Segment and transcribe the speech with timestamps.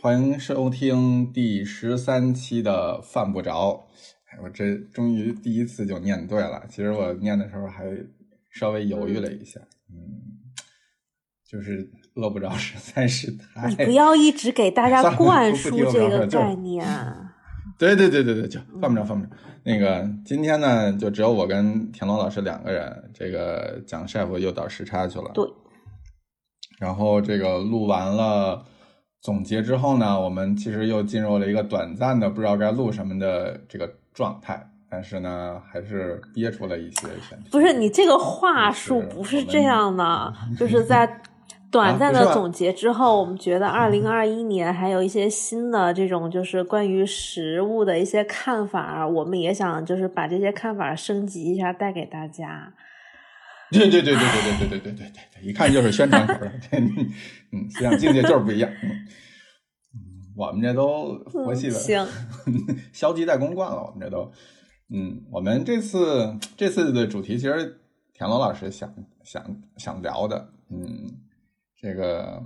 [0.00, 3.88] 欢迎收听第十三期的犯不着。
[4.30, 6.62] 哎，我这终于第一次就念对了。
[6.68, 7.84] 其实我念的时候还
[8.48, 9.58] 稍微犹豫了一下，
[9.90, 10.22] 嗯，
[11.44, 13.68] 就是饿不着，实在是太……
[13.70, 16.86] 你不要一直给大家灌输这个概念。
[17.76, 19.32] 对对对对对，就犯不着，犯不着。
[19.64, 23.10] 那个今天呢，就只有我跟田龙老师两个人。
[23.12, 25.32] 这个蒋师傅又倒时差去了。
[25.34, 25.44] 对。
[26.78, 28.64] 然后这个录完了
[29.20, 34.68] 总结之后呢，我们其实又进入了一个短暂的不知道该录什么的这个状态。
[34.90, 37.08] 但是呢，还是憋出了一些。
[37.50, 41.20] 不是你这个话术不是这样的， 就是在
[41.70, 52.72] 短暂的总结之后，我们觉得二零二一年还有一些新的这种就是关于食物的一些看法，我们也想就是把这些看法升级一下，带给大家。
[53.72, 56.50] 对对对对对对对对对对对，一看就是宣传口的。
[57.52, 58.70] 嗯，思想境界就是不一样。
[58.82, 59.06] 嗯，
[60.34, 62.06] 我们这都佛系的，行，
[62.92, 63.82] 消极怠工惯了。
[63.84, 64.32] 我们这都，
[64.90, 67.78] 嗯，我们这次这次的主题其实
[68.14, 68.90] 田螺老师想
[69.22, 69.44] 想
[69.76, 71.18] 想聊的，嗯，
[71.78, 72.42] 这个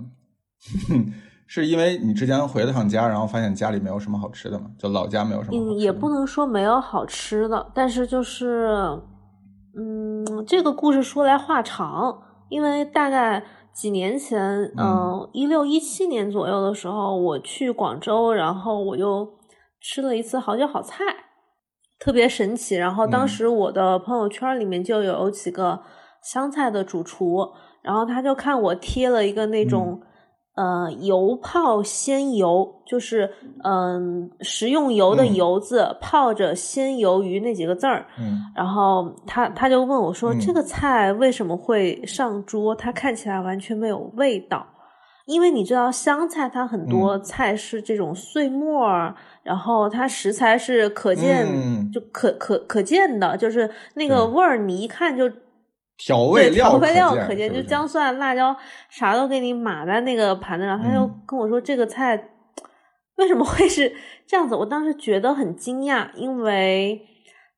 [1.47, 5.57] 是因为你之前回了趟家，然后发现家里没有什么好吃的嘛，就老家没有什么。
[5.57, 8.99] 嗯，也不能说没有好吃的，但是就是。
[9.75, 13.43] 嗯，这个故事说来话长，因为大概
[13.73, 14.39] 几年前，
[14.77, 19.27] 嗯，一六一七年左右的时候，我去广州，然后我就
[19.81, 21.03] 吃了一次好酒好菜，
[21.99, 22.75] 特别神奇。
[22.75, 25.81] 然后当时我的朋友圈里面就有几个
[26.21, 27.49] 湘菜的主厨，
[27.81, 30.01] 然后他就看我贴了一个那种。
[30.55, 33.27] 呃，油泡鲜油就是
[33.63, 38.05] 嗯，食用油的油字泡着鲜鱿鱼那几个字儿。
[38.19, 42.75] 嗯，然后他他就问我说：“这个菜为什么会上桌？
[42.75, 44.67] 它看起来完全没有味道。
[45.25, 51.47] 因为你知道湘菜它很多菜是这种碎末儿，然后它食材是可见
[51.91, 55.27] 就可可可见的，就是那个味儿，你一看就。”
[55.97, 58.55] 调味料，调味料可见，就姜蒜、辣椒，
[58.89, 60.81] 啥都给你码在那个盘子上。
[60.81, 62.31] 他就跟我说：“这个菜
[63.17, 63.93] 为什么会是
[64.25, 67.01] 这样子？”我当时觉得很惊讶，因为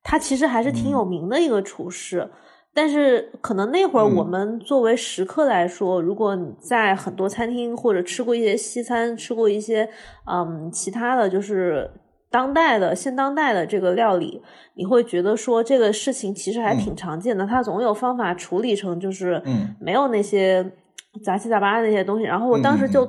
[0.02, 2.30] 他其实还是挺有名的一个厨师。
[2.74, 9.88] 但是可能那会儿我们作为食客来说，如果你在很多餐厅或者吃过一些西餐，吃过一些
[10.30, 11.90] 嗯其他的就是。
[12.30, 14.42] 当代的现当代的这个料理，
[14.74, 19.42] 你会觉得说这个事情其实还挺常见的，它总有方法处理成就是
[19.80, 20.72] 没有那些
[21.24, 22.24] 杂七杂八的那些东西。
[22.24, 23.08] 然后我当时就，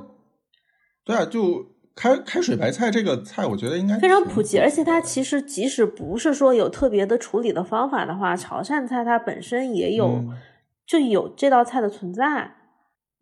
[1.04, 10.24] 对啊，就开开水白菜这个菜，我觉得应该非常普及，而且它其实即使不是说有特别的处理的方法的话，潮汕菜它本身也有
[10.86, 12.57] 就有这道菜的存在。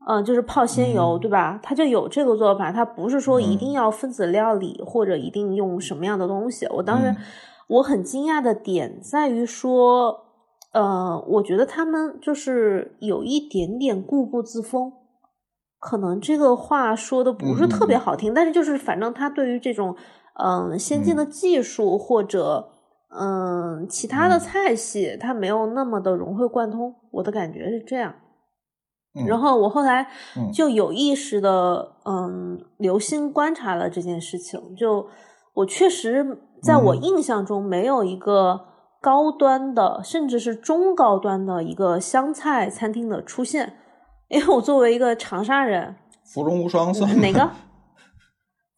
[0.07, 1.59] 嗯，就是泡鲜油，对吧？
[1.63, 6.67] 它就有这个做法，它不是说一定要分子料理或者一定用什么样的东西。
[6.67, 7.15] 我当时
[7.67, 10.15] 我很惊讶的点在于说，
[10.73, 14.93] 呃，我觉得他们就是有一点点固步自封，
[15.79, 19.95] 可能这个话说的不是特别好听，但是就是反正他对于这种
[20.39, 22.69] 嗯先进的技术或者
[23.09, 26.93] 嗯其他的菜系，他没有那么的融会贯通。
[27.09, 28.13] 我的感觉是这样。
[29.27, 30.07] 然后我后来
[30.53, 34.75] 就有意识的，嗯，留心观察了这件事情。
[34.75, 35.07] 就
[35.53, 38.59] 我确实在我印象中没有一个
[38.99, 43.77] 高端的，甚至是中高端的一个湘菜餐厅的出现。
[44.27, 47.49] 因为我作为一个长沙人，芙蓉无双算哪个？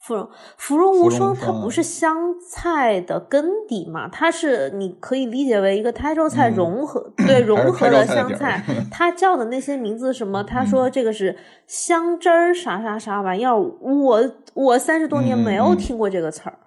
[0.07, 4.07] 芙蓉，芙蓉无双，它不是湘菜的根底嘛？
[4.07, 8.63] 它是你可以理解为一个台州菜融合，对 融合了湘菜。
[8.89, 10.41] 它叫的那些名字什么？
[10.43, 13.59] 他说这个是香汁儿啥啥啥玩意儿？
[13.59, 16.57] 我我三十多年没有听过这个词儿，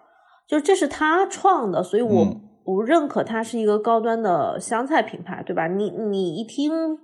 [0.46, 2.26] 就这是他创的，所以我
[2.62, 5.66] 不认可它是一个高端的湘菜品牌，对吧？
[5.66, 6.98] 你你一听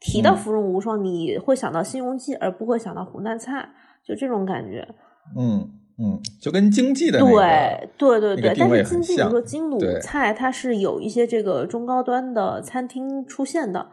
[0.00, 3.68] 提到芙蓉无双，你会想到新荣记，而不会想到湖南菜，
[4.04, 4.88] 就这种感觉，
[5.36, 5.70] 嗯。
[6.02, 13.86] 嗯，就跟经济的对对对对，但是经济，比如说金鲁菜，它是有一些这个中高端的餐厅出现的。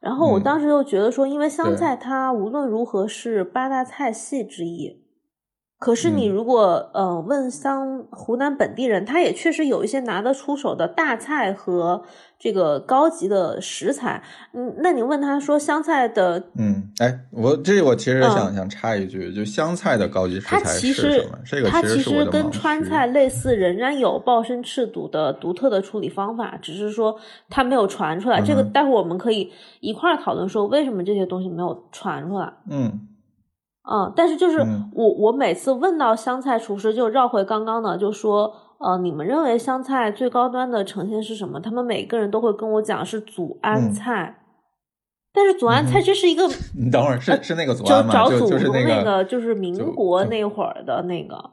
[0.00, 5.00] 然后我当时就觉得说，因为湘菜它无论如何是八大菜系之一。
[5.82, 12.04] 可是你如果呃问湘湖南本地人，他也确实有一些拿得出手的大菜和
[12.38, 14.22] 这个高级的食材。
[14.52, 21.38] 嗯，那你问他说湘菜的，嗯，哎，我这我其实想想插一句，就湘菜的高级食材是什么？
[21.44, 27.18] 这个它其实跟川菜类似，仍然有鲍参翅肚的独特的处理方法，只是说
[27.50, 28.40] 它没有传出来。
[28.40, 29.50] 这个待会儿我们可以
[29.80, 32.52] 一块儿讨论，说为什么这些东西没有传出来。
[32.70, 33.08] 嗯。
[33.90, 41.60] 嗯，但是就是我我每次问到湘菜厨师，就绕回刚刚的，就说呃，你们认为湘菜最高端的呈现是什么？
[41.60, 44.38] 他们每个人都会跟我讲是祖安菜。
[45.34, 46.46] 但是祖安菜这是一个，
[46.78, 48.28] 你等会儿是是那个祖安吗？
[48.28, 51.50] 就就是那个就是民国那会儿的那个，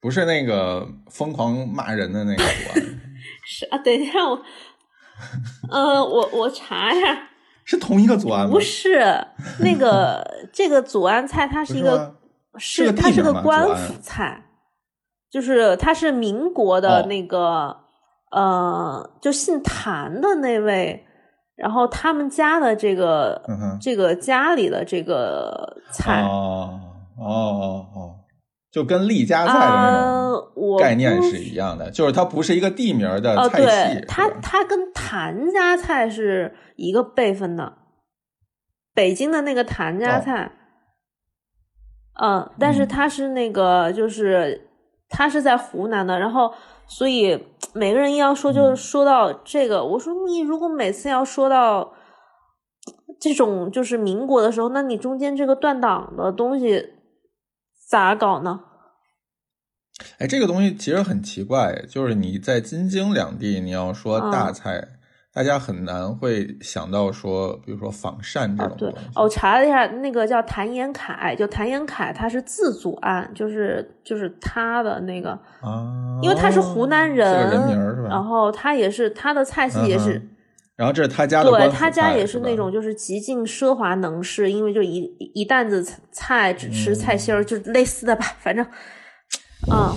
[0.00, 3.00] 不是那个疯狂骂人的那个祖安。
[3.44, 4.40] 是啊，等一下我，
[5.70, 7.29] 呃，我我查一下。
[7.70, 8.50] 是同一个祖安吗？
[8.50, 8.98] 不是，
[9.60, 12.16] 那个这个祖安菜，它是一个
[12.58, 14.42] 是它是个官府菜，
[15.30, 17.76] 就是它是民国的那个
[18.32, 21.06] 呃，就姓谭的那位，
[21.54, 23.40] 然后他们家的这个
[23.80, 26.80] 这个家里的这个菜哦
[27.20, 28.19] 哦哦哦。
[28.72, 34.04] 就跟厉家菜的那种概念是一样的，就是它不是一个地名的菜系。
[34.06, 37.78] 它它跟谭家菜是一个辈分的，
[38.94, 40.52] 北京的那个谭家菜。
[42.22, 44.68] 嗯，但是它是那个，就是
[45.08, 46.52] 它是在湖南的，然后
[46.86, 51.92] 所以每个人要说，就是说到这个，我说你如果每次要说到
[53.18, 56.99] 这种就是民国的时候，那你中间这个断档的东西。
[57.90, 58.60] 咋搞呢？
[60.20, 64.86] 哎，这个东西其实很奇怪，就是你在京津两地，你要说大菜，
[65.34, 68.96] 大家很难会想到说，比如说仿膳这种东西。
[69.16, 78.08] 哦，我查了一下，那个叫谭延凯，就谭延凯，他是自组案，就是就是他的那个啊，因为他是湖南人，人名是吧？
[78.08, 80.22] 然后他也是他的菜系也是。
[80.80, 85.00] 然后这是他家的，对他家也是那种就是极尽奢华能事，因为就一
[85.34, 88.64] 一担子菜只吃菜心儿，就类似的吧，反正，
[89.70, 89.92] 嗯，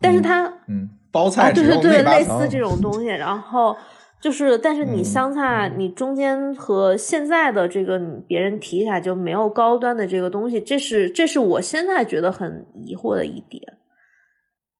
[0.00, 3.06] 但是他嗯包菜对对对，类似这种东西。
[3.06, 3.76] 然后
[4.20, 7.98] 就是，但是你香菜，你中间和现在的这个
[8.28, 13.60] 别人提起来就没有高端的这个东西，这是这是我现在觉得很疑惑的一点。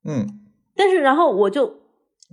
[0.08, 0.25] 嗯，
[0.76, 1.64] 但是然后我就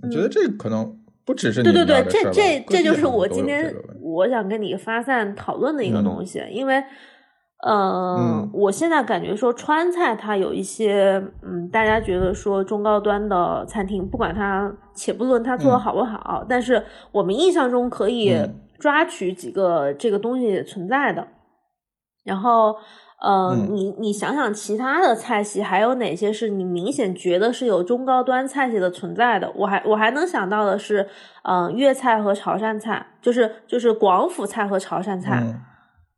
[0.04, 1.00] 我觉得这可能。
[1.26, 6.82] 不只是对对对，这这这就是我今天我想跟你发散讨论的一个东西，因为，
[7.66, 18.34] 嗯，我现在感觉说川菜它有一些，嗯，大家觉得说中高端的餐厅，不管它，且不论它做的好不好，但是我们印象中可以
[18.78, 21.26] 抓取几个这个东西存在的，
[22.24, 22.76] 然后。
[23.18, 29.50] 呃，你你想想其他的菜系还有哪些是你明显觉得是有中高端菜系的存在的？
[29.56, 31.08] 我还我还能想到的是，
[31.44, 35.42] 嗯，粤菜和潮汕菜，就是就是广府菜和潮汕菜，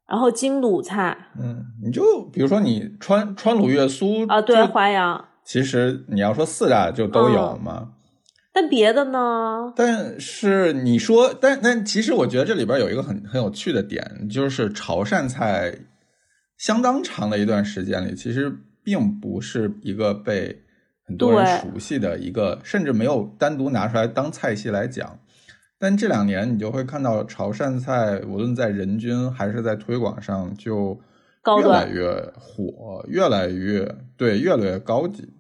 [0.08, 1.16] 然后京鲁菜。
[1.40, 2.02] 嗯，你就
[2.32, 7.90] 比如说你川川鲁粤苏啊，对淮扬，其实你要说四大就都有嘛。
[8.52, 9.72] 但别的呢？
[9.76, 15.72] 但是你说，但但其实我觉得这里边有一个很很有趣的点，就是潮汕菜。
[16.58, 18.52] 相当长的一段时间里，其实
[18.82, 20.64] 并不是一个被
[21.04, 25.20] 很多人熟悉的一个，甚至没有单独拿出来当菜系来讲。
[25.78, 31.00] 但这两年，你就会看到潮汕菜，无论在人均还是在推广上，就
[31.60, 35.32] 越来越火，越来越对，越来越高级。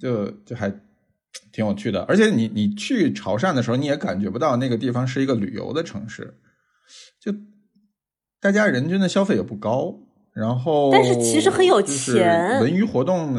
[0.00, 0.70] 就就还
[1.52, 2.02] 挺有趣的。
[2.04, 6.38] 而且你你去潮汕的时候，你也感觉不到那个地方是一个旅游的城市，
[7.20, 7.30] 就。
[8.42, 9.94] 大家人均的消费也不高，
[10.34, 13.36] 然后但是其实很有钱，文娱活动，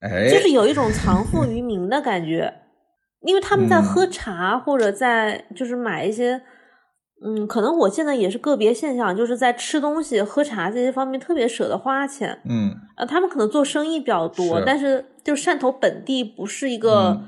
[0.00, 2.52] 哎，就是有一种藏富于民的感觉，
[3.20, 6.42] 因为他们在喝茶或者在就是买一些，
[7.24, 17.22] 嗯，可能我现在也是个别现象，就是在吃东西、喝茶这些方面特别舍得花钱，嗯，呃，他们可能做生意比较多，但是就汕头本地不是一个，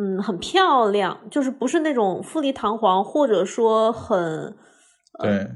[0.00, 4.56] 嗯，很漂亮，就是不是那种富丽堂皇，或者说很
[5.22, 5.46] 对。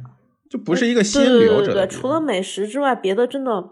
[0.50, 1.72] 就不是一个吸引旅游者。
[1.72, 3.70] 对，除了美食之外，别的真的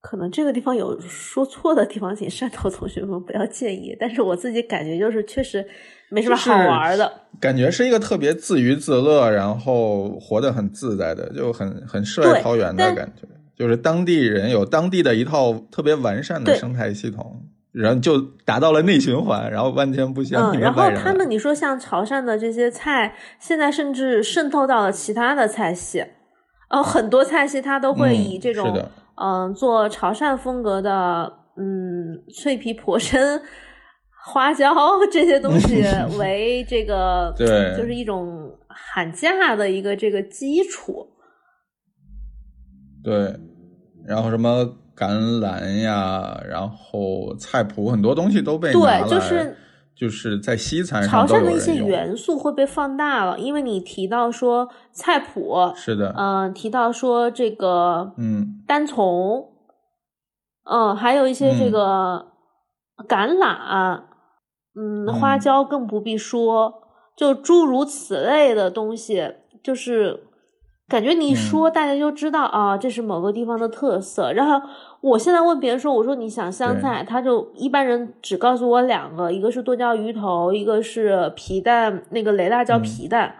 [0.00, 3.96] 可能这个地方有说错的地方，请汕头同学们不要介意。
[4.00, 5.64] 但是我自己感觉就是确实
[6.10, 7.12] 没什么好玩的。
[7.40, 13.28] 感觉是一个特别自娱自乐，然后活得很自在的，就很很世外桃源的感觉。
[13.54, 17.48] 就是当地人有当地的一套特别完善的生态系统。
[17.72, 20.52] 然后就达到了内循环，然后万千不香。
[20.52, 26.04] 嗯，然后他们你说像潮汕的这些菜，现在甚至渗透到了其他的菜系，
[26.68, 28.78] 呃，很多菜系它都会以这种
[29.16, 33.40] 嗯做潮汕风格的嗯脆皮婆参、
[34.24, 34.74] 花椒
[35.10, 35.82] 这些东西
[36.20, 41.06] 为这个对，就是一种喊价的一个这个基础。
[43.02, 43.34] 对，
[44.06, 44.78] 然后什么？
[45.02, 49.56] 橄榄呀，然后菜谱很多东西都被对，就是
[49.94, 58.60] 就是在西餐潮上汕的一些元素会被放大了，因为你提到说菜谱是的，嗯，提到说这个嗯。
[58.64, 59.48] 单丛，
[60.64, 62.26] 嗯，还有一些这个
[63.08, 64.02] 橄榄，
[64.74, 66.72] 嗯，花椒更不必说，
[67.16, 70.22] 就诸如此类的东西，就是
[70.88, 74.30] 感觉你一说，大家就知道啊，这是某个地方的特色。
[74.32, 74.68] 然后
[75.00, 83.36] 我现在问别人说，我说你想湘菜，他就一般人只告诉我两个，一个是剁椒鱼头，一个是皮蛋，那个雷辣椒皮蛋。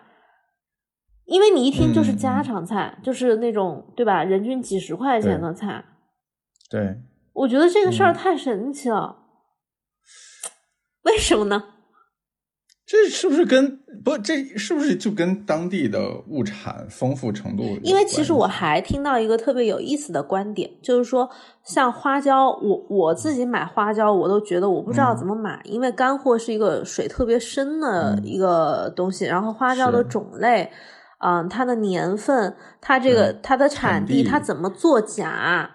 [1.26, 4.24] 因为你一听就是家常菜，就是那种对吧？
[4.24, 5.84] 人均几十块钱的菜。
[6.70, 6.96] 对，
[7.34, 9.18] 我觉得这个事儿太神奇了。
[11.02, 11.71] 为什么呢？
[12.92, 14.18] 这是不是跟不？
[14.18, 17.62] 这是不是就跟当地的物产丰富程度？
[17.82, 21.30] 因为其实我还听到一个特别有意思的观点，就是说，
[21.64, 30.70] 像花椒，我我自己买花椒，我都觉得我不知道怎么买，因为干货是一个水特别深的一个东西，然后花椒的种类，
[31.24, 35.70] 嗯，它的年份，它这个它的产地，它怎么作假。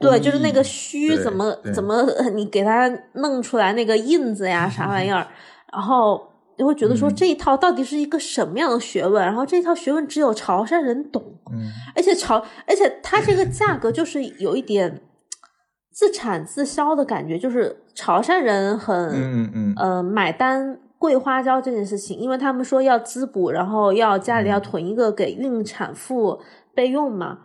[0.00, 5.24] 对，就是那个须怎么怎么 你给它弄出来那个印子呀，啥玩意儿，
[5.72, 6.27] 然后
[6.58, 9.24] 就会觉得说这一套到底是一个什么样的学问？
[9.24, 11.22] 然后这一套学问只有潮汕人懂，
[11.52, 15.00] 嗯，而且潮，而且它这个价格就是有一点
[15.92, 26.40] 自产自销的感觉，就是潮汕人很嗯嗯呃买单桂花椒这件事情，因为他们说要滋补，然后要家里要囤一个给孕产妇
[26.74, 27.38] 备用嘛，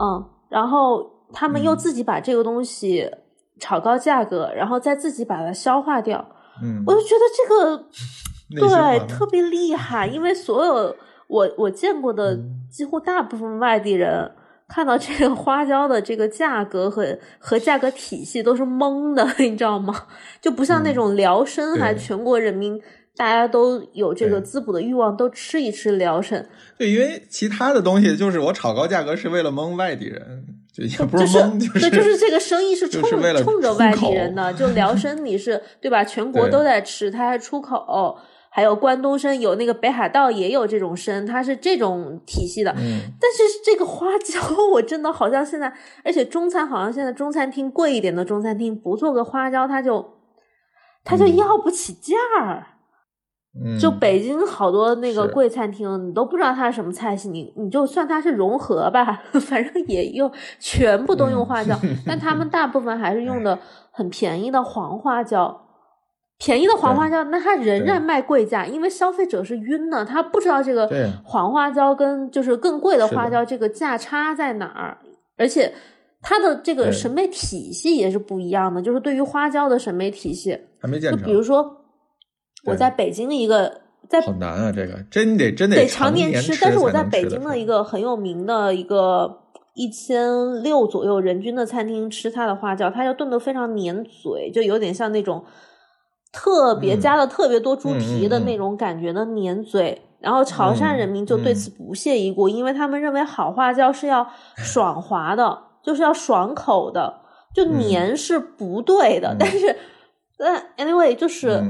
[0.00, 1.12] 嗯，然后。
[1.36, 3.10] 他们又自己把这个东西
[3.58, 6.24] 炒高价格，然后再自己把它消化掉。
[6.62, 7.88] 嗯，我就觉得这个
[8.60, 10.96] 对特别厉害，因为所有
[11.26, 12.38] 我我见过的
[12.70, 14.30] 几乎大部分外地人
[14.68, 19.94] 看到这个花椒的这个价格和和价格体系都是懵的， 你知道吗？
[20.40, 22.80] 就不像那种辽参，还全国人民
[23.16, 26.46] 大家都有这个滋补的欲望，都吃一吃辽参。
[26.78, 30.44] 对，因为其他的东西就是我炒高价格是为了蒙外地人。
[30.74, 34.52] 就也不是蒙，就是对，就是这个生意是 冲冲着外地人的。
[34.54, 36.02] 就辽参你是对吧？
[36.02, 38.18] 全 国都在吃，它还出口。
[38.56, 42.70] 还有关东参，有那个北海道也有这种参，它是这种体系的。
[42.78, 43.00] 嗯。
[43.20, 44.40] 但是这个花椒，
[44.72, 50.18] 我真的好像现在，而且中餐好像现在中餐厅贵一点的中餐厅，不做个花椒，它就
[51.02, 52.66] 它就要不起价儿。
[53.80, 60.30] 就北京好多那个贵餐厅，你都不知道它是什么菜系，你你就算它是融合吧， 反正也用
[60.60, 63.58] 全部都用花椒，但他们 大部分还是用的
[63.90, 65.63] 很便宜的黄花椒。
[66.38, 70.88] 便宜的黄花椒，那它仍然卖贵价，因为消费者是晕的，他不知道这个
[71.24, 74.98] 黄花椒跟就是更贵的花椒这个价差在哪儿，
[75.36, 75.72] 而且
[76.20, 81.80] 它的这个审美体系也是不一样的，就是对于花椒的审美体系，还没见就比如说。
[82.66, 86.58] 我在北京的一个在好难啊，这个真得真得常年吃。
[86.62, 89.30] 但是我在北京的一个很有名的一个
[89.74, 95.44] 一千六左右人均的餐厅吃它的花椒，它就炖的非常粘嘴，就有点像那种
[96.34, 100.02] 特别加了特别多猪蹄的那种感觉的粘嘴。
[100.20, 107.20] 然后潮汕人民就对此不屑一顾，因为他们认为好花椒是要爽滑的，就是要爽口的，
[107.54, 109.36] 就粘是不对的。
[109.38, 109.76] 但是，
[110.36, 111.62] 但 anyway 就是。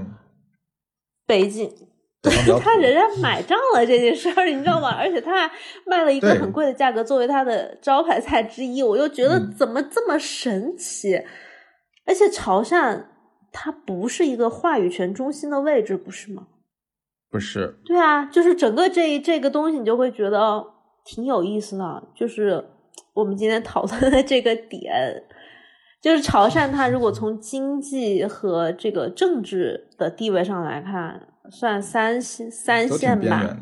[1.26, 1.72] 北京，
[2.60, 4.90] 他仍然 买账了这件事儿，你知道吗？
[4.90, 5.50] 而且他还
[5.86, 11.16] 卖了一个很贵的价格作为他的招牌菜之一，我又觉得怎么这么神奇？
[12.06, 13.02] 而且潮汕
[13.56, 16.48] 它不是一个话语权中心的位置，不是吗？
[17.30, 17.78] 不是。
[17.84, 20.64] 对啊，就是整个这这个东西，你就会觉得
[21.04, 22.02] 挺有意思的。
[22.16, 22.64] 就是
[23.14, 25.22] 我们今天讨论的这个点。
[26.02, 33.56] 就是潮汕，它如果从经济和这个政治的地位上来看，算三线三线吧。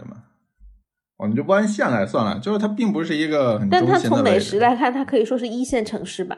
[1.18, 3.68] 我们就不按线来算了，就是它并不是一个很。
[3.68, 6.36] 但它从美食来看，它可以说是一线城市吧。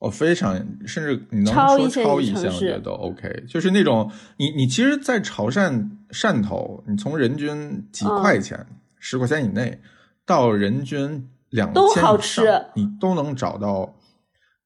[0.00, 0.54] 我非常，
[0.86, 1.78] 甚至你能说超
[2.20, 3.44] 一线，我觉得都 OK。
[3.48, 8.66] 就是那种你你其实，在潮汕汕头，你从人均几块钱、
[8.98, 9.80] 十块钱以内，
[10.26, 13.94] 到人均两千好吃，你都能找到。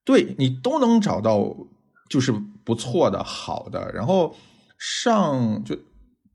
[0.05, 1.55] 对你都能找到，
[2.09, 2.33] 就是
[2.63, 3.91] 不错的好的。
[3.93, 4.35] 然后
[4.79, 5.77] 上就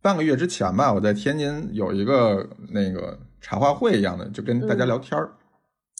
[0.00, 5.32] 半个月之前吧，我在天津有一个那个茶话会一样的，就跟大家聊天儿。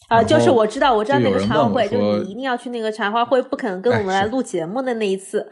[0.09, 5.51] 啊，就是我知道，我知道那个茶话会，就是你一定要去那个茶话会，不肯跟我们来录节目的那一次。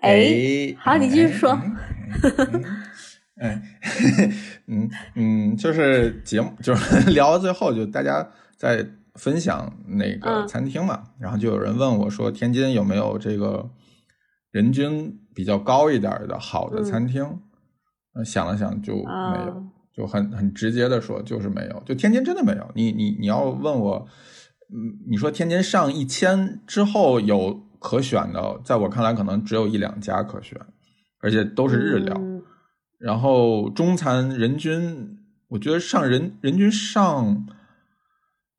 [0.00, 1.50] 哎，好，你继续说。
[3.40, 3.60] 哎，
[4.68, 8.86] 嗯嗯，就是节目，就是 聊到最后，就大家在。
[9.16, 13.68] 分享那个餐厅嘛，然后就有人问我说：“天津有没有这个
[14.52, 17.22] 人均比较高一点的好的餐厅，
[18.14, 19.62] 嗯，想了想就没有，
[19.94, 22.70] 就很很直接的说就是没有，就天津真的没有。
[22.74, 24.06] 你你你要问我，
[24.72, 30.58] 嗯，你说天津上一千之后有可选的，在我看来可能只有一两家可选，
[31.20, 32.20] 而且都是日料。
[32.98, 35.18] 然后中餐人均，
[35.48, 37.46] 我觉得上人人均上。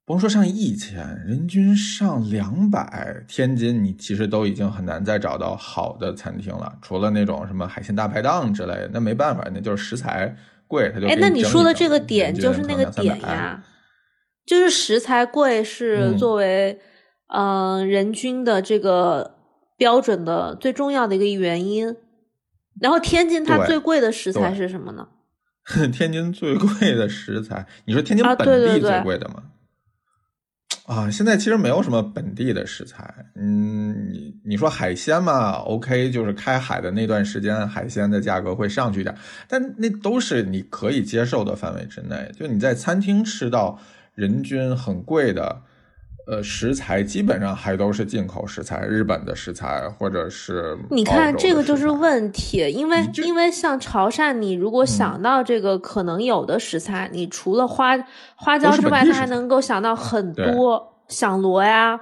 [0.06, 10.36] 甭说上一千，人均上两百，天津你其实都已经很难再找到好的餐厅了，除了那种什么海鲜大排档之类的，那没办法，那就是食材
[10.74, 13.64] 贵，他就哎，那你说的这个点就是那个点呀，
[14.46, 16.80] 就是食材贵是作为
[17.28, 19.36] 嗯人均的这个
[19.78, 21.96] 标准的最重要的一个原因。
[22.82, 25.08] 然后天津它最贵的食材是什么呢？
[25.94, 29.36] 天津最贵的食材，你说天津本地最贵的吗？
[29.36, 29.44] 啊，
[30.86, 33.14] 啊现在其实没有什么本地的食材。
[33.36, 39.16] 嗯，你你说海鲜嘛，OK，就是开海的那段时间，海鲜的价格会上去点，
[39.48, 42.30] 但那都是你可以接受的范围之内。
[42.38, 43.80] 就你在餐厅吃到
[44.14, 45.62] 人均很贵的，
[46.26, 50.78] 呃，食材基本上还都是进口食材，日本的食材或者是。
[50.90, 57.98] 你看这个就是问题，因为因为像潮汕，你如果想到这个可能有的食材，你除了花
[58.36, 60.90] 花椒之外，它还能够想到很多。
[61.10, 62.00] 响螺呀，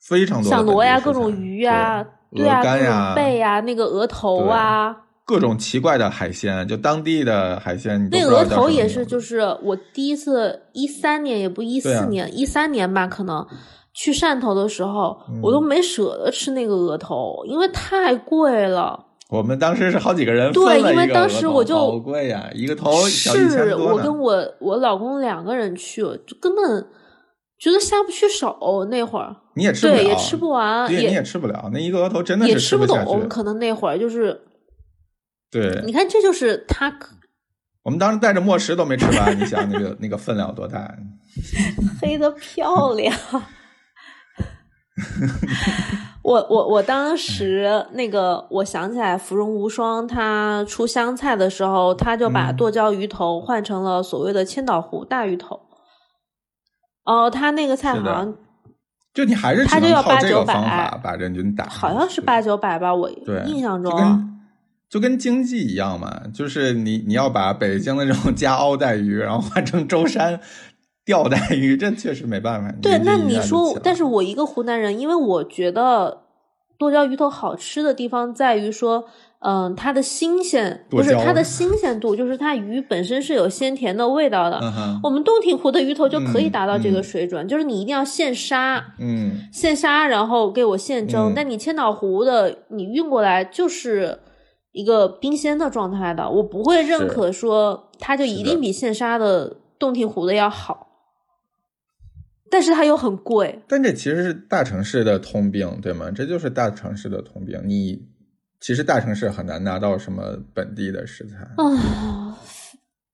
[0.00, 2.04] 非常多响螺呀，各种鱼呀，
[2.34, 8.08] 对啊，各种贝呀，那个鹅头啊，各种奇怪的海鲜，就当地的海鲜。
[8.10, 13.46] 那鹅头也是，就是我第一次一三年，也不一四年，一三年吧，可能
[13.94, 19.06] 去汕头的时候，我都没舍得吃那个鹅头，因为太贵了。
[19.28, 26.86] 我们当时是好几个人对，因为当时我就好贵呀，一个头是我跟我我老公两个人去，就根本。
[27.58, 28.58] 觉得下不去手
[28.90, 31.70] 那会儿，你也吃不了，也吃不完，也你也吃不了。
[31.72, 34.36] 那一个额头真的也吃不懂，可能那会儿就是，
[35.52, 36.92] 对，你看这就是他。
[37.82, 40.92] 我们当时带着墨石都没吃完，你想那个 那个分量多大？
[42.00, 43.14] 黑的漂亮。
[46.22, 55.60] 我我我当时那个，我想起来，芙蓉无双他出湘菜的时候，他就把剁椒鱼头换成了所谓的千岛湖大鱼头。
[57.04, 58.34] 哦，他那个菜好像，
[59.12, 63.10] 就你还是他就要八九百把人均打，好像是八九百吧，我
[63.46, 63.92] 印象中
[64.92, 70.38] 就跟经济一样嘛，就是你你要把北京的这种加澳带鱼，然后换成舟山
[71.02, 72.70] 钓带鱼，这确实没办法。
[72.82, 76.24] 对，那你说，但是我一个湖南人，因为我觉得
[76.76, 79.06] 剁椒鱼头好吃的地方在于说。
[79.44, 84.60] 嗯，它的新鲜不是它的 新鲜度，就是它鱼本身是有鲜甜的味道的。
[85.02, 91.32] 我们洞庭湖的鱼头就可以达到这个水准，就是你一定要现杀，嗯，现杀然后给我现蒸。
[91.34, 94.20] 但你千岛湖的你运过来就是
[94.72, 100.88] 一个冰鲜的状态的，我不会认可说它就一定比现杀的洞庭湖的要好。
[102.50, 103.62] 但是它又很贵。
[103.68, 106.10] 但这其实是大城市的通病，对吗？
[106.10, 108.10] 这就是大城市的通病，你。
[108.64, 112.38] 其实大城市很难拿到什么本地的食材啊，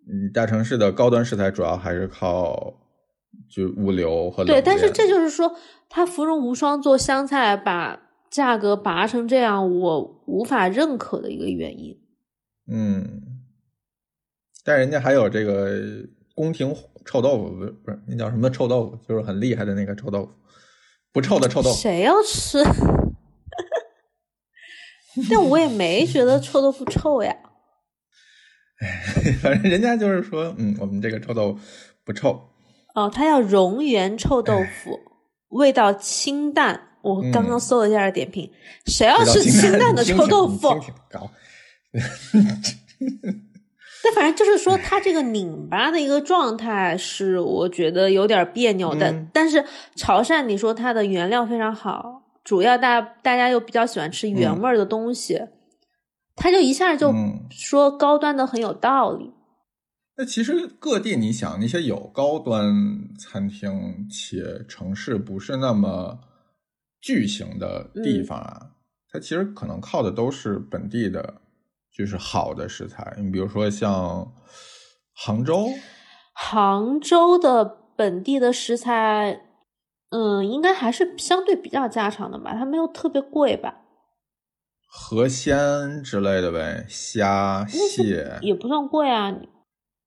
[0.06, 2.74] 嗯，大城市的高端食材主要还是靠
[3.48, 5.56] 就物流和对，但是这就是说，
[5.88, 7.98] 它芙蓉无双做湘菜把
[8.30, 11.98] 价格拔成这样，我无法认可的一个原因。
[12.70, 13.22] 嗯，
[14.64, 15.80] 但人家还有这个
[16.34, 20.32] 宫廷臭豆腐，不是不是那叫什么臭豆腐，就是很厉害的那个臭豆腐，
[21.12, 22.62] 不臭的臭豆腐，谁要吃？
[25.30, 27.34] 但我也没觉得臭豆腐臭呀。
[28.80, 31.60] 哎， 反正人家就是说，嗯，我们这个臭豆腐
[32.04, 32.40] 不臭。
[32.94, 35.00] 哦，它叫蝾螈臭豆腐，
[35.48, 36.87] 味道清淡。
[37.02, 38.50] 我刚刚搜了一下点评，
[38.86, 40.68] 谁要吃清淡的臭豆腐？
[41.10, 41.30] 高。
[44.04, 49.12] 但反正就是说，它这个拧巴的一个状态是我觉得有点别扭的。
[49.32, 49.64] 但是
[49.96, 52.22] 潮汕，你说它的原料非常好。
[52.44, 55.38] 主要大大家又比较喜欢吃原味的东西，
[56.34, 57.12] 他就一下就
[57.50, 59.34] 说高端的很有道理。
[60.16, 62.72] 那其实各地你想那些有高端
[63.18, 66.18] 餐厅且城市不是那么
[67.00, 68.70] 巨型的地方啊，
[69.10, 71.42] 它其实可能靠的都是本地的，
[71.92, 73.14] 就是好的食材。
[73.18, 74.32] 你比如说像
[75.14, 75.68] 杭州，
[76.32, 77.64] 杭州的
[77.96, 79.42] 本地的食材。
[80.10, 83.82] 嗯，应该还是相对比较家常的吧，它没有特别贵吧？
[84.86, 89.36] 河鲜之类的呗，虾蟹也不算贵啊。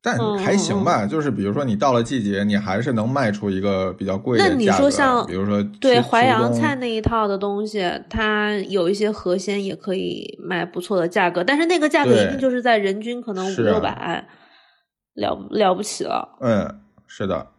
[0.04, 4.56] 但还行吧，就是比如说你到了季节，你还是能卖出一个比较贵的价格。
[4.56, 14.28] 那你说像，比如说对淮扬菜那一套的东西，它有一些河鲜也可以卖不错的价格，但是那个价格一定就是在人均可能五六百，
[15.14, 16.36] 了了不起了。
[16.42, 17.50] 嗯，是的，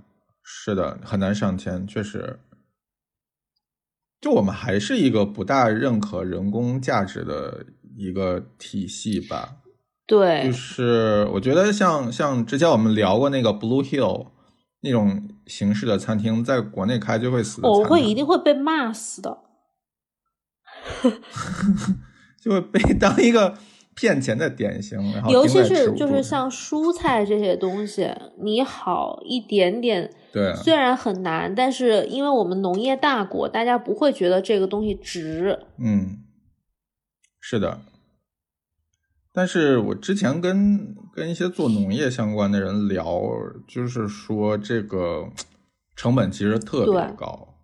[0.42, 2.40] 是的，很难上千，确实。
[4.20, 9.58] 就我们还是一个不大认可人工价值的一个体系吧。
[10.06, 14.26] 对，就是我觉得像像之前我们聊过那个 Blue Hill
[14.80, 17.60] 那种形式的餐厅，在国内开就会死。
[17.62, 19.38] 我会一定会被骂死的，
[22.42, 23.56] 就会被 当一个
[23.94, 24.98] 骗钱的典型。
[25.12, 28.10] 然后，尤其是就是像蔬菜这些东西，
[28.42, 35.60] 你好一点点，对，虽然很难，但是因为我们农业大国，大家不会觉得这个东西值。
[35.78, 36.18] 嗯，
[37.40, 37.80] 是的。
[39.34, 43.22] 但是我之前跟跟一些做农业相关的人聊，
[43.66, 45.26] 就是说这个
[45.96, 47.54] 成本其实特别高，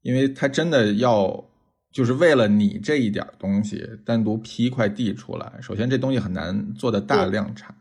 [0.00, 1.44] 因为他真的要
[1.92, 7.74] 就是为了你这一点东西单独批一块地出来，首先这东西很难做的大量产，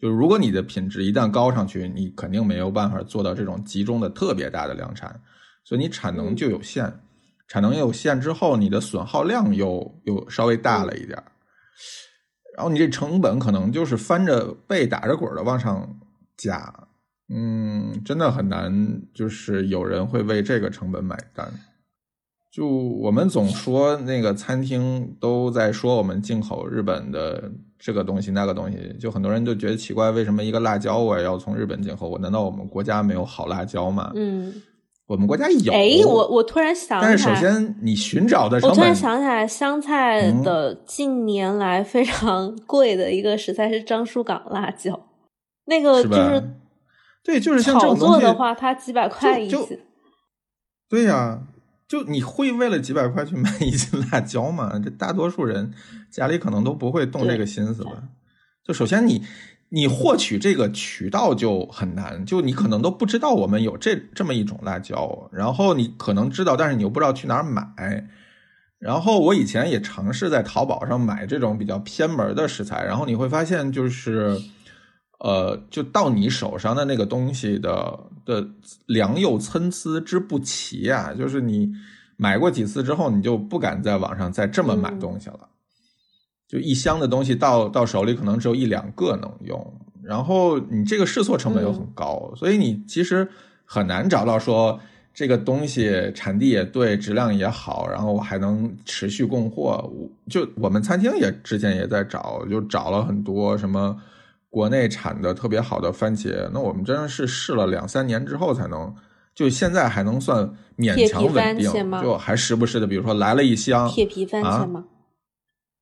[0.00, 5.20] 就是如果你的品质一旦高上去，你肯定没有办法做到这种集中的特别大的量产，
[5.64, 7.00] 所以你产能就有限，
[7.48, 11.20] 产能有限之后，你的损耗量又又稍微大了一点。
[12.56, 15.98] 然后你这成本可能就是翻着背打着滚的往上
[16.36, 16.72] 加，
[17.28, 21.52] 嗯，真的很难，就是有人会为这个成本买单。
[22.50, 32.08] 就我们总说那个餐厅都在说我们进口日本的这个东西那个东西，就很多人就觉得奇怪，为什么一个辣椒我也要从日本进口？
[32.08, 34.12] 我难道我们国家没有好辣椒吗？
[34.14, 34.52] 嗯。
[35.12, 44.98] 我们国家有，哎，我我突然想但是首先你寻找的，我突然想起来，香菜的近年来非常 贵的一个食材是樟树港辣椒，
[45.66, 46.42] 那个就是
[47.22, 49.78] 对，就是像炒作的话，它几百块一斤，
[50.88, 51.42] 对呀，
[51.86, 54.80] 就你会为了几百块去 买一斤辣椒吗？
[54.82, 55.74] 这大多数人
[56.10, 57.92] 家里可能都不会动这个心思吧？
[58.64, 59.22] 就首先你。
[59.74, 68.06] 你获取这个渠道就很难，就你可能都不知道我们有这这么一种辣椒，然后你可能知道，但是你又不知道去哪儿买。
[68.78, 74.38] 然后我以前也尝试在淘宝上买这种比较偏门的食材，然后你会发现，就是
[75.20, 78.46] 呃，就到你手上的那个东西的的
[78.84, 81.72] 良莠参差之不齐啊，就是你
[82.18, 85.48] 买过几次之后，你就不敢在网上再这么买东西了。
[86.52, 93.26] 就一箱的东西到到手里可能只有一两个能用，然后你这个试错成本又很高，所以你其实
[93.64, 94.78] 很难找到说
[95.14, 99.90] 这个东西产地也对，质量也好，然后还能持续供货。
[100.28, 103.96] 就我们餐厅也之前也在找，就找了很多什么
[104.50, 108.94] 国内产的特别好的番茄，那我们真的是试了两三年之后才能，
[109.34, 114.84] 就现在还能算勉强稳定，就还时不时的，比如说来了一箱铁皮番茄吗？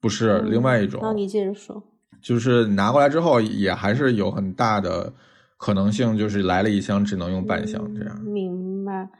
[0.01, 1.83] 不是另外一种，那你接着说，
[2.23, 5.13] 就是拿过来之后也还是有很大的
[5.59, 8.21] 可能性，就是来了一箱只能用半箱这样。
[8.23, 9.11] 明白。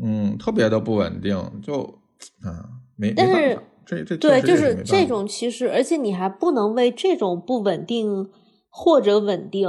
[0.00, 1.82] 嗯，特别的不稳定，就
[2.44, 3.12] 啊没。
[3.12, 8.30] 但是这这对，就是这种其实，而且你还不能为这种不稳定
[8.68, 9.68] 或者稳定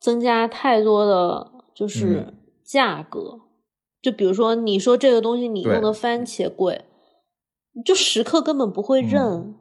[0.00, 3.40] 增加太多的就是价格。
[4.02, 6.86] 就比如说，你说这个东西你用的番茄贵。
[7.84, 9.54] 就食客根本不会认，对，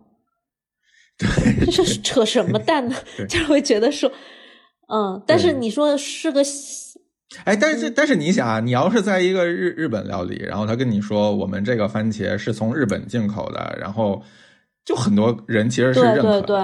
[1.71, 2.95] 这是扯什么蛋呢？
[3.27, 4.09] 就会觉得说，
[4.87, 6.41] 嗯，但是你说是个，
[7.43, 14.21] 哎，但是但是你想啊，你要是在一个日日本料理，然后他跟你说我们这个番茄是从日本进口的，然后
[14.85, 16.57] 就很多人其实是认可，对，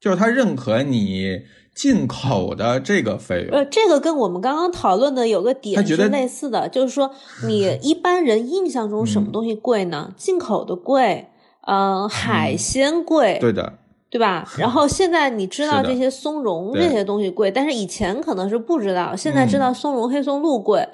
[0.00, 1.42] 就是他认可你。
[1.74, 7.10] 进口的这个费用，呃，这个跟我们刚刚讨论的有个点是类似的，就是说，
[7.48, 10.12] 你一般人印象中什么东西贵呢？
[10.18, 11.28] 进口的贵，
[11.66, 13.78] 嗯，海鲜贵，对的，
[14.12, 14.46] 对吧？
[14.56, 20.86] 然后现在你知道这些松茸这些东西贵，但是以前可能是不知道，现在知道松茸、黑松露贵，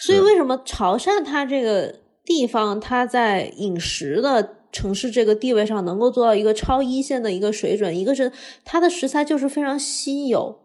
[0.00, 4.56] 所以为什么潮汕它这个地方它在饮食的？
[4.72, 8.32] 城市这个地位上能够做到一个超一线的一个水准，一个是
[8.64, 10.60] 它的食材就是非常稀有，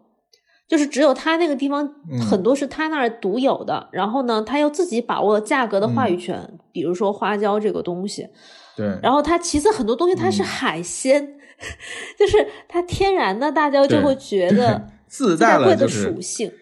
[0.66, 1.86] 就是只有它那个地方
[2.26, 3.86] 很多是它那儿独有的。
[3.92, 8.26] 然后呢，他又自己把握了价格的话语权，比如说花椒这个东西。
[8.74, 8.98] 对。
[9.02, 11.34] 然后它其次很多东西它是海鲜，
[12.18, 16.52] 就是它天然的，大家就会觉得 自带贵的属性。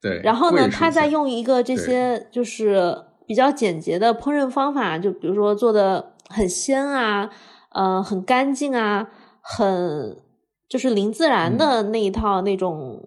[0.00, 0.20] 对。
[0.22, 6.14] 然后呢，他再用一个这些就是比较简洁的烹饪方法，就比如说做的。
[6.32, 7.28] 很鲜啊，
[7.72, 9.10] 呃，很干净啊，
[9.40, 10.16] 很
[10.68, 13.02] 就是零自然的那一套那种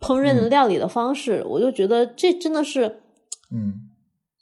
[0.00, 3.02] 烹饪料理的方式，我就觉得这真的是，
[3.52, 3.90] 嗯，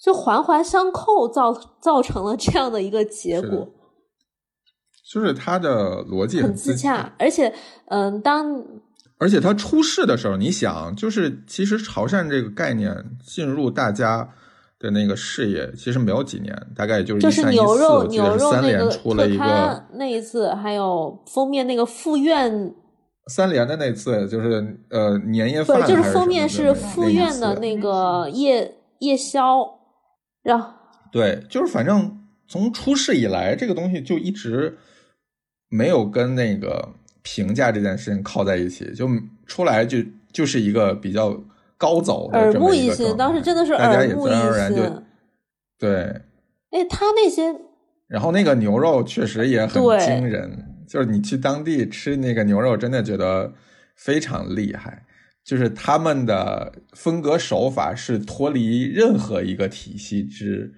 [0.01, 3.69] 就环环相扣造造成了这样的一个结果，
[5.09, 7.53] 就是它的逻辑很自洽，而且，
[7.87, 8.65] 嗯，当
[9.19, 12.93] 而且他出世的时候，你想，就是其实潮汕这个概念
[13.25, 14.29] 进入大家
[14.79, 22.75] 的那个视野，其实没有几年，大概就是是牛肉牛肉那个出了一个那一次，还有封面那个富苑。
[23.29, 29.67] 三联的那次就是呃年夜饭，就是封面是富苑的那个夜夜宵，
[30.43, 30.73] 然后
[31.11, 34.77] 对，就是反正从出世以来，这个东西就一直
[35.69, 36.89] 没有跟那个
[37.23, 39.09] 评价这件事情靠在一起，就
[39.47, 39.99] 出来就
[40.33, 41.39] 就是一个比较
[41.77, 45.03] 高走的耳目一新，当时真的是耳目一新，
[45.79, 46.23] 对，
[46.71, 47.55] 哎，他那些，
[48.09, 50.73] 然后那个牛肉确实也很惊人。
[50.89, 53.53] 就是你去当地吃那个牛肉，真的觉得
[53.97, 55.05] 非常厉害。
[55.45, 60.73] 就是他们的风格手法是脱离任何一个体系之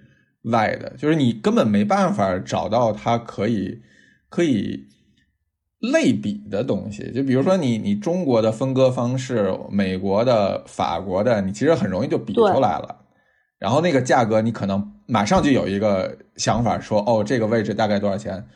[0.45, 3.83] 外的，就是你根本没办法找到它可以
[4.29, 4.87] 可以
[5.93, 7.13] 类比的东西。
[7.13, 13.05] 就比如说你你中国的分割方式，美国的、法国的，你其实很容易就比出来了。
[13.59, 18.47] 然后那个价格，你可能马上就有一个想法，说哦，这个位置大概多少钱。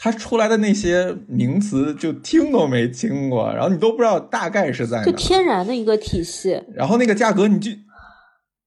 [0.00, 6.62] 它出来的那些名词就听都没听过，然后你都不知道大概是在哪，就天然的一个体系。
[6.72, 7.72] 然后那个价格你就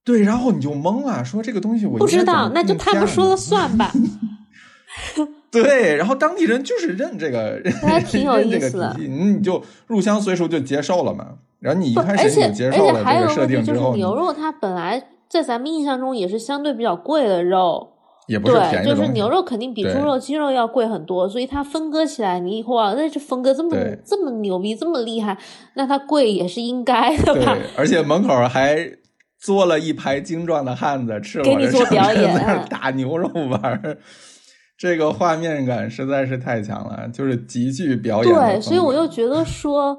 [0.04, 3.94] 对，然后你就懵了，说这个东西我不知道，那就他们说了算吧。
[5.64, 8.96] 对，然后当地人就是认这个，还挺有 意思的。
[8.98, 11.28] 你就入乡随俗就接受了嘛。
[11.60, 17.90] 然后你一开始你接受了这个设定之后，牛肉它本来在咱们印象中也是相对比较贵的肉。
[18.28, 25.38] 也不是对，就是牛肉肯定比猪肉、鸡肉要贵很多，所以它分割起来，你以后啊，那这分割这么这么牛逼，这么厉害，
[25.74, 27.54] 那它贵也是应该的吧？
[27.56, 28.90] 对， 而且门口还
[29.38, 33.98] 坐了一排精壮的汉子，吃给你做表演，打牛肉丸，
[34.82, 38.34] 这个画面感实在是太强了，就是极具表演。
[38.34, 39.96] 对，所以我又觉得说，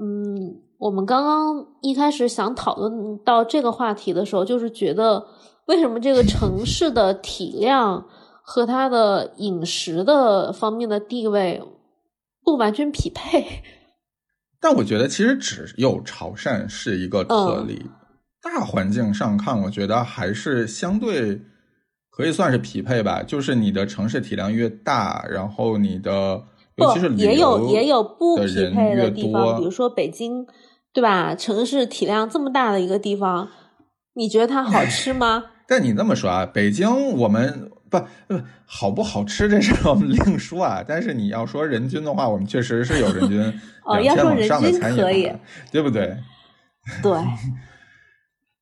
[0.00, 5.26] 嗯，我们刚刚一开始想讨论到这个话题的时候，就是觉得。
[5.66, 8.04] 为什么这个城 市的体量
[8.42, 11.62] 和它的饮食的方面的地位
[12.44, 13.62] 不完全匹配？
[14.60, 17.80] 但我觉得其实只有潮汕是一个特例，
[18.42, 21.40] 大环境上看，我觉得还是相对
[22.14, 23.22] 可以算是匹配吧。
[23.26, 26.44] 就是你的城市体量越大，然后你的
[26.76, 30.46] 尤其是也有也有不匹配的地方，比如说北京，
[30.92, 31.34] 对吧？
[31.34, 33.48] 城市体量这么大的一个地方，
[34.14, 35.44] 你觉得它好吃吗？
[35.66, 40.84] 但你这么说啊，北京我们不不好不好吃这事我们另说啊。
[40.86, 43.38] 但是你要说人均的话，我们确实是有人均
[44.02, 45.34] 两千往上的餐饮，
[45.70, 46.14] 对不对？
[47.02, 47.12] 对。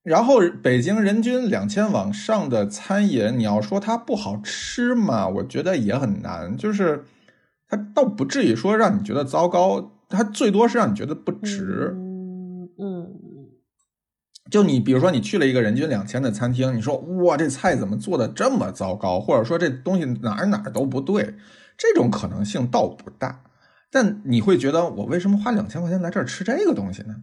[0.02, 5.28] 然后北京人均两千往上的餐饮，你要说它不好吃嘛？
[5.28, 6.56] 我觉得也很难。
[6.56, 7.04] 就是
[7.68, 11.92] 它倒不至于说让你觉得糟糕，它最多是让你觉得不值。
[11.94, 13.16] 嗯嗯。
[14.50, 19.20] 就你，比如说你去了一个人均两千的餐厅，你说哇，这菜怎么做的这么糟糕？
[19.20, 21.34] 或者说这东西哪儿哪儿都不对，
[21.76, 23.42] 这种可能性倒不大。
[23.92, 27.14] 但你会觉得我为什么花两千块钱来这儿吃这个东西呢？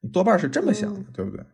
[0.00, 1.44] 你多半是这么想的，对不对？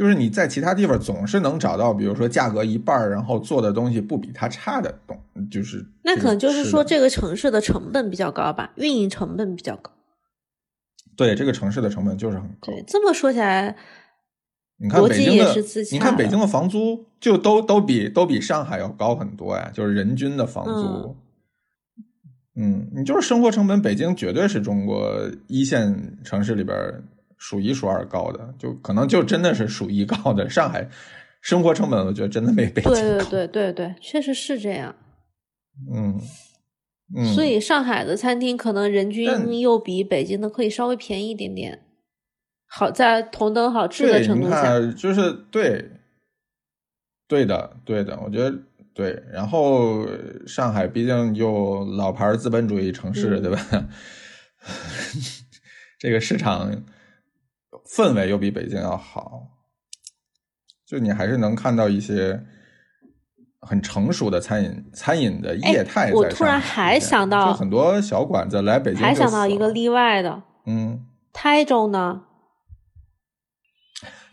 [0.00, 5.14] 就是你在其他地方总是能找到，比如说价格一半，然后做的东西不比它差的东，
[5.50, 9.92] 就是那可能就是说这个城市的成本比较高吧，运营成本比较高。
[11.16, 12.72] 对，这个城市的成本就是很高。
[12.72, 13.76] 对，这么说起来。
[14.78, 15.54] 你看北京的，
[15.92, 21.14] 你看北京的房租就都都比都比上海要高很多呀，就是人均的房租。
[22.56, 26.74] 嗯，你就是生活成本，北京绝对是中国一线城市里边
[27.40, 30.48] 数一数二高的，就可能就真的是数一高的。
[30.48, 30.88] 上海
[31.40, 32.90] 生活成本，我觉得真的没北京高。
[32.92, 34.94] 对对对对对，确实是这样。
[35.92, 36.20] 嗯
[37.16, 41.80] 嗯，所以上海的餐厅可能人均又比北京的可以稍微便宜一点点。
[42.66, 45.90] 好在同等好吃的程度下，就是对，
[47.26, 48.56] 对的，对的，我觉得
[48.94, 49.20] 对。
[49.32, 50.06] 然后
[50.46, 53.88] 上海毕竟就老牌资本主义城市，对吧？
[55.98, 56.70] 这个市场
[57.94, 59.42] 氛围又比北京要好，
[60.86, 62.40] 就你还是能看到一些
[63.60, 66.12] 很成熟的餐饮餐饮的业态。
[66.12, 72.22] 我突然还想到，很多小馆子来北京，还想到一个例外的，嗯，台州呢？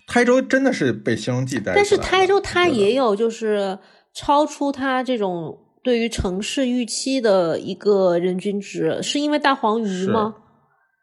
[0.07, 3.77] 台州真的是被新荣记带，但是台州它也有就是
[4.13, 10.35] 超出它这种对于城市预期的一个人均值，是因为大黄鱼吗？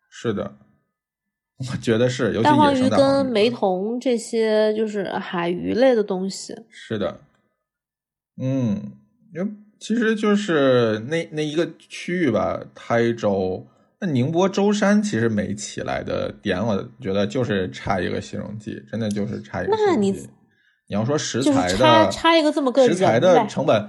[0.08, 0.56] 是的，
[1.58, 6.54] 我觉得是，尤其大黄鱼跟梅童这些就是海鱼类的东西。
[6.68, 7.20] 是的，
[8.40, 8.92] 嗯，
[9.34, 13.66] 因为其实就是那那一个区域吧，台州。
[14.00, 19.72] 那宁波舟山其实没起来的点，我觉得就是差一个形容剂，真的就是差一个。
[19.76, 20.10] 那你
[20.88, 23.88] 你要说食材的差差一个这么个食材的成本。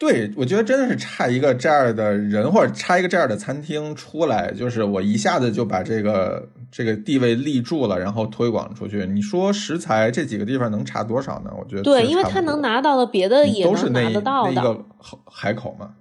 [0.00, 9.04] 对，我觉得真的是差一个这样的人，或者差一个这样的餐厅出来，就是我一下子就把这个这个地位立住了，然后推广出去。
[9.04, 11.50] 你说食材这几个地方能差多少呢？
[11.60, 14.52] 我觉得对，因为他能拿到的别的也能拿得到的。
[14.52, 14.82] 那个
[15.26, 15.96] 海口嘛，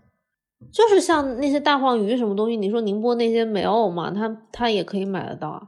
[0.71, 4.11] 就是像那些大黄鱼什么东西，你说宁波那些没有嘛？
[4.11, 5.61] 他他也可以买得到啊。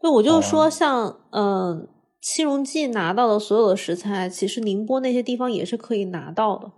[0.00, 1.86] 对，我就说像嗯，
[2.22, 6.72] 七荣记拿到的所有的食材，其实宁波那些地方也是可以拿到的。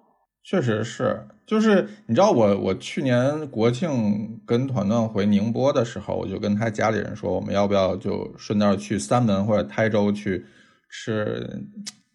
[0.48, 10.46] 确实是，就是你知道我，我去年国庆跟团团回宁波的时候，我就跟他家里人说，我们要不要就顺道去三门或者台州去
[10.88, 11.64] 吃？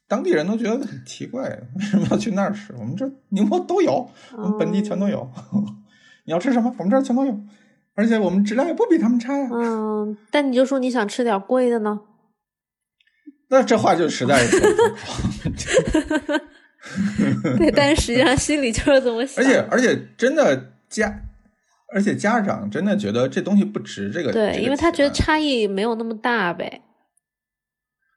[0.07, 1.41] 当地人都觉得很奇怪，
[1.75, 2.73] 为什么要去那儿吃？
[2.79, 5.29] 我们这宁波都有，我们本地全都有。
[6.23, 6.73] 你要吃什么？
[6.77, 7.37] 我们这儿全都有，
[7.95, 9.49] 而且我们质量也不比他们差呀。
[9.51, 11.99] 嗯，但你就说你想吃点贵的呢？
[13.49, 14.57] 那这话就实在是。
[17.57, 19.43] 对，但是实际上心里就是这么想。
[19.43, 21.23] 而且而且，真的家，
[21.93, 24.31] 而且家长真的觉得这东西不值这个。
[24.31, 26.81] 对，因为他觉得差异没有那么大呗。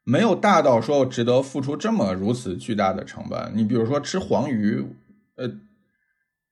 [0.05, 3.53] 没有大到说值得付出这么如此巨大的成本。
[3.55, 4.85] 你比如说吃黄鱼，
[5.37, 5.51] 呃，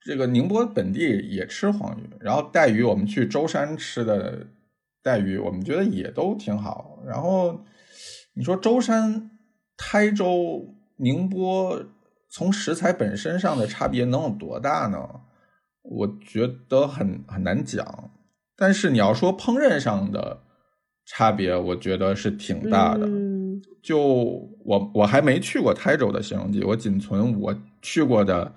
[0.04, 4.46] 这个宁波本地也吃黄鱼，然后带鱼我们去舟山吃的
[5.02, 7.02] 带鱼，我们觉得也都挺好。
[7.06, 7.64] 然后
[8.34, 9.30] 你说舟山、
[9.76, 11.84] 台州、宁波。
[12.34, 15.20] 从食材本身上的差别能有多大呢？
[15.82, 18.10] 我觉得很很难讲。
[18.56, 20.40] 但是你要说烹饪上的
[21.04, 23.06] 差别，我觉得是挺大的。
[23.82, 23.98] 就
[24.64, 28.50] 我我还没去过台州的新荣记，我仅存我去过的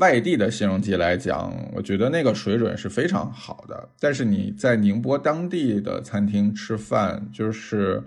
[0.00, 3.88] 外地的新荣记来讲，我觉得那个水准是非常好的。
[4.00, 8.02] 但是你在宁波当地的餐厅吃饭，就是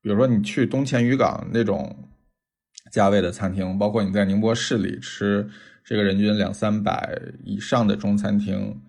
[0.00, 1.94] 比如说你去东钱渔港那种。
[2.92, 5.48] 价位的餐厅，包括你在宁波市里吃
[5.82, 8.80] 这个人均两三百以上的中餐厅，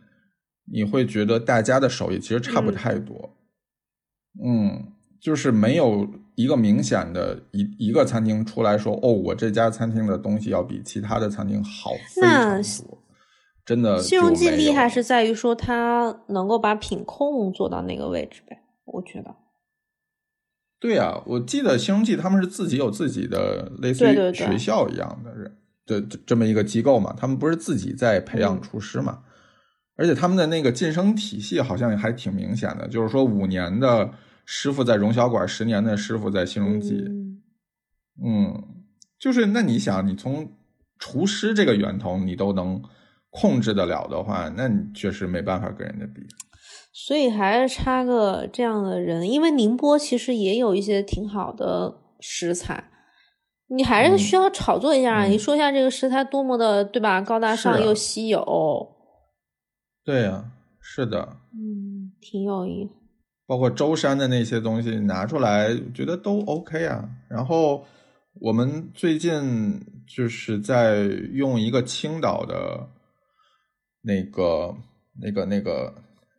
[0.72, 3.36] 你会觉得大家的手艺其实差不太多。
[4.44, 13.00] 嗯，就是没有一个明显的一一个餐厅出来说，哦，我这家餐厅的东西要比其他的餐厅好非常多。
[13.66, 19.34] 真的，西荣记厉害是在于说它能够把品控做到那个位置呗，我觉得。
[20.84, 25.50] 对呀，我记得新荣记他们是自己有自己的类似于学校一样的人
[25.86, 29.20] 这这么一个机构嘛，他们不是自己在培养厨师嘛，
[29.96, 34.12] 而且他们的那个晋升体系好像还挺明显的，就是说五年的
[34.46, 37.02] 师傅在荣小馆，十年的师傅在新荣记，
[38.22, 38.62] 嗯，
[39.18, 40.52] 就是那你想，你从
[41.00, 42.84] 厨师这个源头你都能
[43.30, 46.28] 控制得了的话，那你确实没办法跟人家比。
[46.96, 52.92] 所以还是差个这样的人，因为宁波其实也有一些挺好的食材，
[53.68, 55.24] 你还是需要炒作一下。
[55.24, 57.20] 你说一下这个食材多么的对吧？
[57.20, 58.96] 高大上又稀有。
[60.06, 61.38] 对呀，是的。
[61.52, 62.92] 嗯，挺有意思。
[63.48, 67.10] 包括舟山的那些东西拿出来，觉得都 OK 啊。
[67.28, 67.84] 然后
[68.40, 72.88] 我们最近就是在用一个青岛的
[74.04, 74.76] 那个、
[75.20, 75.92] 那个、那个。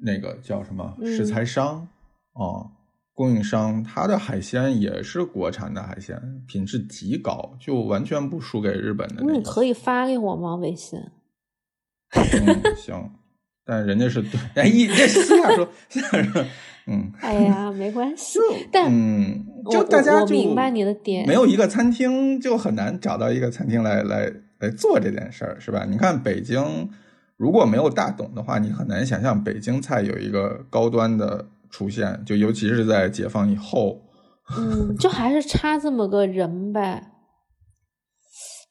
[0.04, 1.88] 那个叫什么食材商
[2.34, 2.68] 啊，
[3.14, 9.22] 供应商，他的海鲜也是国产的海鲜，品质极高，就完全不输给日本的。
[9.24, 10.56] 那你可以发给我吗？
[10.56, 11.00] 微信？
[12.12, 13.10] 嗯，行，
[13.64, 16.44] 但人家是对，哎，一这私下说，私下说，
[16.86, 18.38] 嗯，哎呀，没关系，
[18.70, 25.86] 但嗯，就大家就明白你的点，没有一个餐厅就很难找到一个餐厅来来来做这件事儿，是吧？
[25.88, 26.90] 你看北京。
[27.36, 34.00] 如果没有大董的话，你很难想象北京菜有一个高端的出现，就尤其是在解放以后。
[34.56, 37.10] 嗯，就还是差这么个人呗。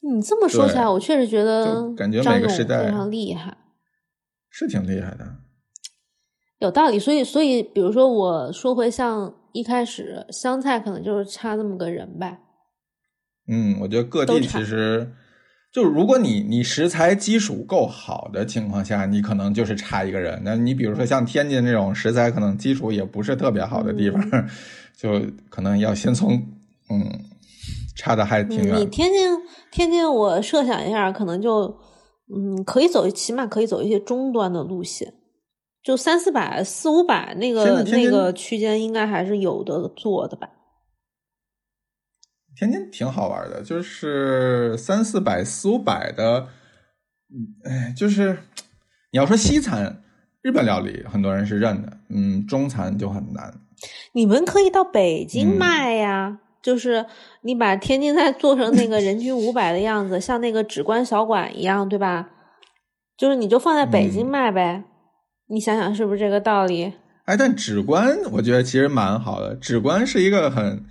[0.02, 3.58] 你这么说起来，我确实觉得感觉每个时代非常厉害，
[4.50, 5.38] 是挺厉害的，
[6.60, 7.00] 有道理。
[7.00, 12.40] 所以，所以，比如说，我说回像一开始湘菜，可能就是差这么个人呗。
[13.48, 15.12] 嗯，我觉得各地其实。
[15.74, 20.40] 就如果你你食材基础够好的情况下，你可能就是差一个人。
[20.46, 24.24] 那你比如说像天津这种食材可能基础也不是特别好的地方，
[24.96, 25.20] 就
[25.50, 26.34] 可能要先从
[26.92, 27.12] 嗯
[27.96, 28.80] 差的还挺远。
[28.80, 29.36] 你天津
[29.72, 31.76] 天津，我设想一下，可能就
[32.32, 35.12] 嗯可以走，起码可以走一些中端的路线。
[35.84, 40.48] 就三四百、四五百那个那个区间，应该还是有的做的吧。
[42.56, 46.48] 天津挺好玩的，就是三四百、四五百的，
[47.30, 48.38] 嗯哎，就是
[49.12, 50.04] 你要说西餐，
[50.42, 53.54] 日本料理很多人是认的，嗯，中餐就很难。
[54.14, 57.06] 你们可以到北京卖呀，就是
[57.42, 62.30] 你把天津菜做成那个人均五百的样子，像那个纸观小馆一样，对吧？
[63.18, 64.84] 就是你就放在北京卖呗，
[65.48, 66.94] 你想想是不是这个道理？
[67.26, 70.86] 哎，但纸观我觉得其实蛮好的，纸观是一个很。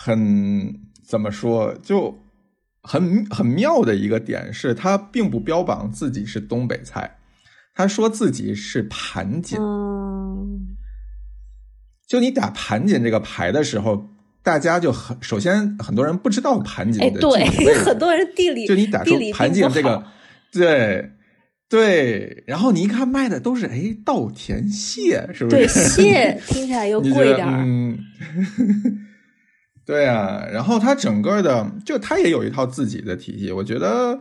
[0.00, 2.20] 很怎么说，就
[2.82, 7.18] 很很妙的一个点是，他并不标榜自己是东北菜，
[7.74, 9.58] 他说自己是盘锦。
[12.06, 14.08] 就你打盘锦这个牌的时候，
[14.44, 17.44] 大家就很首先很多人不知道盘锦的对，
[17.84, 20.04] 很多人地理就你打出盘锦这个，
[20.52, 21.10] 对
[21.68, 25.56] 对，然后你一看卖的都是哎稻田蟹，是不是？
[25.56, 27.66] 对，蟹听起来又 贵点儿。
[29.88, 33.50] 对啊，然后它整个的就它也有一套自己的体系。
[33.50, 34.20] 我觉得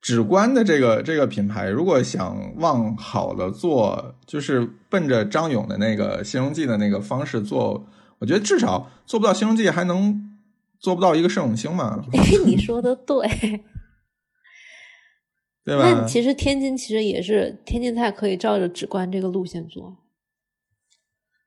[0.00, 7.84] 直观的这个这个品牌，如果想往好了做，就是奔着张勇的那个《新荣记》的那个方式做，
[8.20, 10.38] 我觉得至少做不到《新荣记》，还能
[10.78, 12.04] 做不到一个盛永兴嘛？
[12.12, 13.26] 哎，你说的对，
[15.64, 15.82] 对吧？
[15.82, 19.96] 那其实天津其实也是天津菜，可以照着直观这个路线做。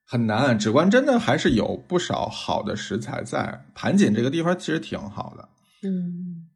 [0.09, 5.49] 很难，只观真的还是有不少好的食材在盘锦这个地方，其实挺好的。
[5.83, 6.47] 嗯，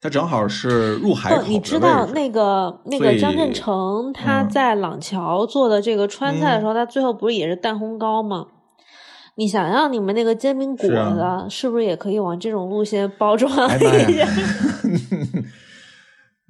[0.00, 8.46] 它正好是入海口你知道那个那个张振成他在廊桥做的这个川菜的时候，他最后不是也是蛋烘糕吗？
[9.34, 14.28] 你想想你们那个煎饼果子是不是也可以往这种路线包装一下？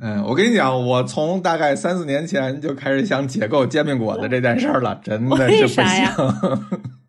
[0.02, 6.08] 嗯，我跟你讲，我从大概三四年前就开始想解构煎饼果子这件事儿了，真的是不行，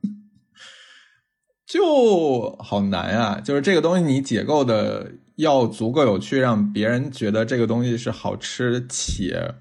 [1.65, 3.41] 就好难啊！
[3.41, 9.53] 就是这个东西，你解构的要足够有趣，让别人觉得这个东西是好吃且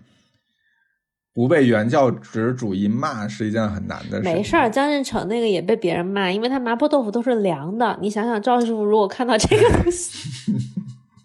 [1.32, 4.24] 不被原教旨主义骂，是一件很难的事。
[4.24, 7.96] 没事儿，江振成那个也被别人骂，因为他麻婆豆腐都是凉的。
[8.02, 10.18] 你想想，赵师傅如果看到这个东西。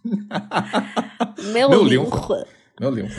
[1.53, 2.45] 没有灵魂，
[2.79, 3.15] 没有灵魂。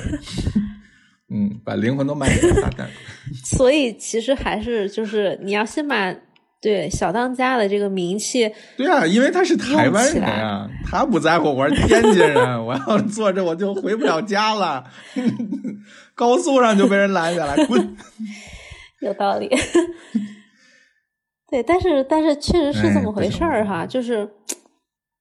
[1.28, 2.88] 嗯，把灵魂都卖给大蛋。
[3.44, 6.14] 所以其实还是就是你要先把
[6.60, 14.84] 对小当家的这个名气，对啊，因为他是台湾人啊，他不在乎我是天津人，我要坐着我就回不了家了，
[16.14, 17.96] 高速上就被人拦下来，滚。
[19.00, 19.48] 有道理。
[21.50, 24.28] 对，但是但是确实是这么回事儿哈，就是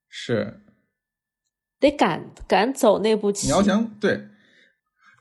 [0.07, 0.61] 是。
[1.89, 3.47] 得敢敢走那步棋。
[3.47, 4.27] 你要想对，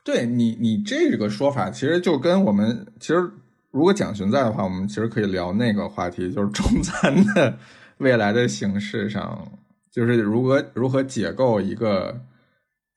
[0.03, 3.29] 对你你这个说法，其实就跟我们其实
[3.71, 7.57] 如果蒋勋在的话，我们其实可以聊那个话题，就是中餐的
[7.99, 9.51] 未来的形式上，
[9.91, 12.21] 就是如何如何解构一个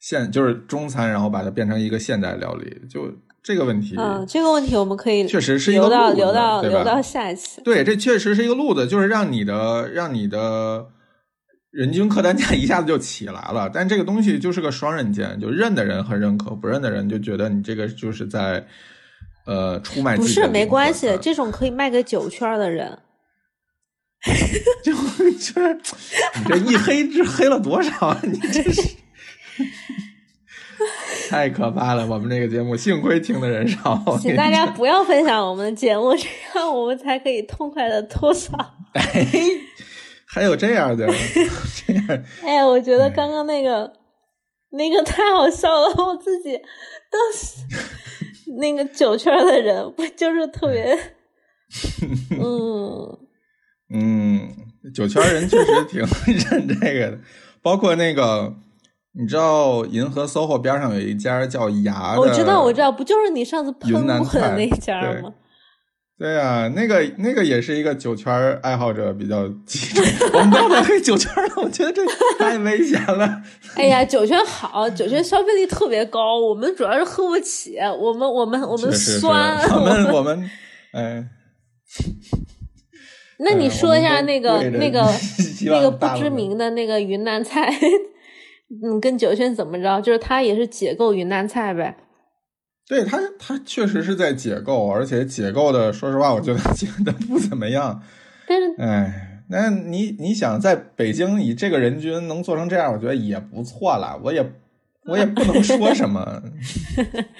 [0.00, 3.12] 现就是中餐，然后把它变成一个现代料理，就
[3.42, 3.94] 这个问题。
[3.98, 7.60] 嗯，这个问题我们可以确实是一个留到留到留到下一期。
[7.62, 10.88] 对，这确实是一个路子，就是让你的让你的。
[11.70, 18.66] 人均客单价一下子就起来了， 但这个东西就是个双刃剑，就认的人很认可，不认的人就觉得你这个就是在
[19.46, 20.16] 呃出卖。
[20.16, 22.98] 不是没关系，这种可以卖给酒圈的人。
[24.82, 25.74] 就就是
[26.34, 28.18] 你这一黑，这黑了多少？
[28.22, 28.82] 你这是
[31.30, 32.06] 太可怕了！
[32.06, 36.26] 我们这个节目幸亏听的人少，请大家不要分享我们的节目，这
[36.58, 38.56] 样我们才可以痛快的吐槽。
[40.30, 41.06] 还有这样的，
[41.86, 42.24] 这样。
[42.44, 43.90] 哎，我觉得刚刚那个
[44.70, 46.52] 那个太好笑了，我自己
[47.10, 47.64] 当时
[48.58, 50.96] 那个酒圈的人不就是特别，
[52.38, 53.18] 嗯
[53.94, 54.48] 嗯，
[54.94, 56.00] 酒圈人确实挺
[56.50, 57.18] 认这个的，
[57.62, 58.54] 包括那个
[59.12, 65.32] 你知道银河 SOHO 边上有一家叫牙的，我知道我知道，不就是你上次喷我的那家吗？
[66.18, 70.04] 对啊，那个那个也是一个酒圈爱好者比较集中。
[70.34, 72.02] 我们不要再黑酒圈了，我觉得这
[72.38, 73.40] 太危险了。
[73.76, 76.40] 哎呀，酒圈好，酒圈消费力特别高。
[76.40, 79.58] 我们主要是喝不起，我们我们我们酸。
[79.70, 80.50] 我们 我们
[80.92, 81.24] 哎。
[83.38, 85.00] 那你说一下那个 那个
[85.66, 87.72] 那个不知名的那个云南菜，
[88.82, 90.00] 嗯，跟酒圈怎么着？
[90.00, 91.96] 就是它也是解构云南菜呗。
[92.88, 98.02] 对他，他确实是在解构，而且解构的，说实话，我觉得 解的不怎么样。
[98.48, 104.18] 但是，哎，那你你想在北京以这个人均能做成这样，我觉得也不错了。
[104.24, 104.52] 我也
[105.04, 106.42] 我也不能说什么。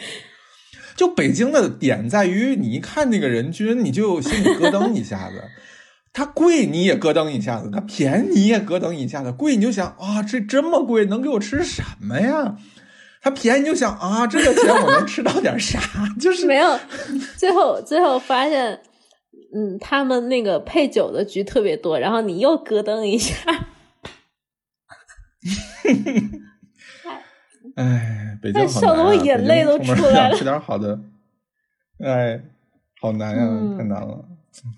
[0.94, 5.42] 就北京的点在于，你一看那个人均，你就心里咯噔一下子。
[6.12, 9.30] 它贵你也咯噔一下子，它便宜你也咯噔一下子。
[9.32, 12.56] 贵你就想啊，这这么贵能给我吃什么呀？
[13.28, 15.78] 它便宜就想啊，这个钱我能吃到点啥？
[16.18, 16.80] 就是没有。
[17.36, 18.80] 最后最后发现，
[19.54, 23.34] 嗯，他们那个配酒的局特别多，然后你又咯噔一下。
[27.76, 30.36] 哎，北京笑得我眼泪都出来了。
[30.36, 30.98] 吃点好的，
[32.02, 32.40] 哎，
[33.00, 34.24] 好难呀，太难了，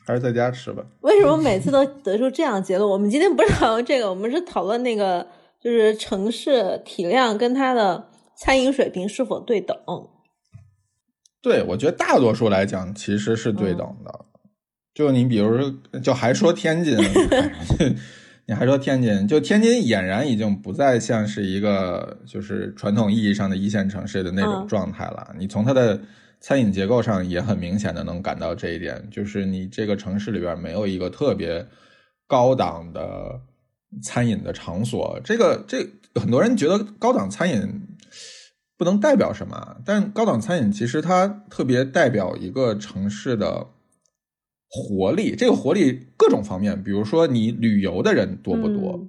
[0.05, 0.83] 还是在家吃吧。
[1.03, 2.91] 为什么每次都得出这样的结论？
[2.91, 5.27] 我们今天不是讨论这个，我们是讨论那个，
[5.63, 8.09] 就是城市体量跟它的
[8.41, 9.77] 餐饮水平是否对等。
[11.43, 14.27] 对，我觉得大多数来讲其实是对等的。
[14.95, 16.97] 就你比如说，就还说 天津。
[18.47, 25.33] 你还说天津，就天津俨然已经不再像是一个就是传统意义上的一线城市的那种状态了。
[25.39, 26.01] 你从它的
[26.41, 31.65] 餐饮结构上也很明显的能感到这一点，就是你这个城市里边没有一个特别
[32.27, 33.41] 高档的
[34.03, 35.21] 餐饮的场所。
[35.23, 35.87] 这个这
[36.21, 37.80] 很多人觉得高档餐饮
[38.81, 43.69] 不能代表什么，但高档餐饮其实它特别代表一个城市的。
[44.73, 49.05] 活力，这个活力各种方面，比如说你旅游的人多不多，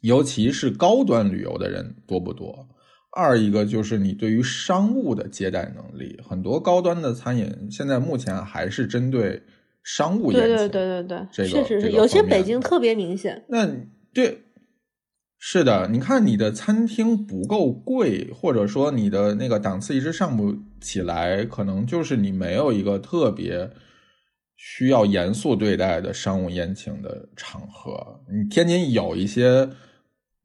[0.00, 2.66] 尤其是高端旅游的人多不多。
[3.12, 9.42] 二一个就是你对于商务的接待能力，很多高端的餐饮现在目前还是针对
[9.82, 13.44] 商务宴请，对对对对对，确实是有些北京特别明显。
[13.48, 13.68] 那
[14.14, 14.43] 对，
[15.46, 23.70] 是的，你看你的餐厅不够贵，或者说你的那个档次一直上不起来，可能就是你没有一个特别。
[24.56, 29.68] 需要严肃对待的商务宴请的场合，你天津有一些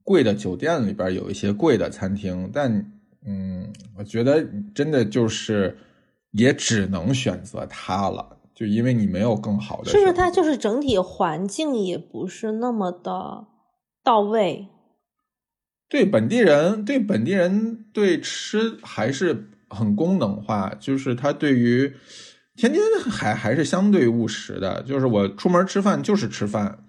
[0.04, 2.92] 贵的酒店里边有一些贵的餐厅，但
[3.26, 4.44] 嗯，我觉得
[4.76, 5.78] 真的就是
[6.32, 9.92] 也只能选择它了，就因为你没有更好的。
[9.92, 13.46] 是不是它就是整体环境也不是那么的
[14.04, 14.68] 到位？
[15.90, 21.94] 对本地人，对本地人对吃还是很功能化，就是他对于。
[22.56, 26.80] 天津还还是相对务实的，就是我出门吃饭就是吃饭。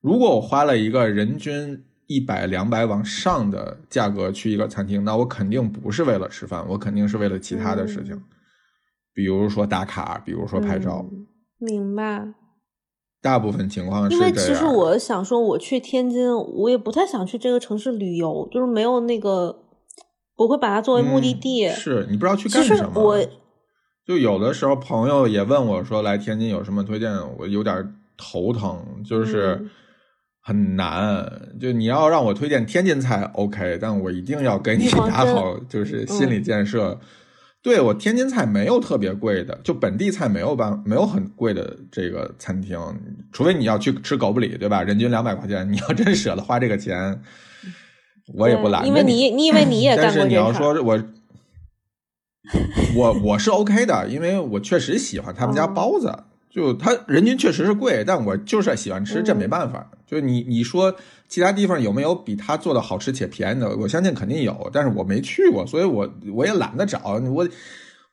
[0.00, 8.20] 如果我花了一个人均一百两百往上的价格去一个餐厅，那我肯定不是为了吃饭，我肯定是为了其他的事情，
[9.14, 11.08] 比如说打卡，比如说拍照。
[11.58, 12.34] 明白。
[13.20, 19.58] 大部分情况是因为其实我想说，我去天津，我也不太想去这个城市旅游，就是没有那个，
[20.36, 21.68] 我会把它作为目的地。
[21.68, 23.02] 是你不知道去干什么。
[23.02, 23.18] 我。
[24.06, 29.68] 就有的时候，朋友也问我说：“来天津有什么推荐？”我有点头疼，就是
[30.40, 31.30] 很难。
[31.60, 36.98] 就你要让我推荐天津菜，OK，但我一定要给你打好就是心理建设。
[37.68, 42.78] 对我天津菜没有特别贵的，就本地菜没有办没有很贵的这个餐厅，
[43.30, 44.82] 除非你要去吃狗不理，对吧？
[44.82, 47.20] 人均两百块钱，你要真舍得花这个钱，
[48.34, 48.86] 我也不懒。
[48.86, 50.98] 因为你你以为你也 干过但是你要说我。
[52.96, 56.10] 我我是 OK 的，因为我确实喜欢他们家包子，
[56.50, 59.90] 就他人均确实是贵，但我就是喜欢吃，这没办法。
[60.08, 60.92] 就你你说
[61.28, 63.76] 其他地方有没有比他做的好吃且便宜的？
[63.76, 67.20] 我相信肯定有，但是我没去过，所以我我也懒得找。
[67.30, 67.46] 我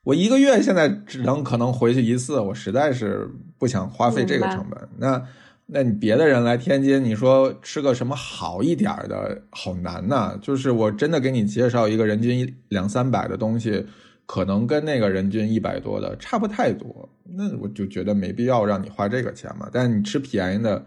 [0.03, 3.27] 我一个月现在只能可能回去一次，我实在是
[3.57, 4.77] 不想花费这个成本。
[4.97, 5.19] 那
[5.65, 10.37] 那你别的人来天津，你说吃个什么好一点的，好难呐。
[10.41, 13.85] 就是我真的给你介绍一个人均两三百的东西。
[14.27, 19.69] 可能跟那个人均一百多的差不太多，那我就觉得没必要让你花这个钱嘛。
[19.71, 20.83] 但是你吃便宜的，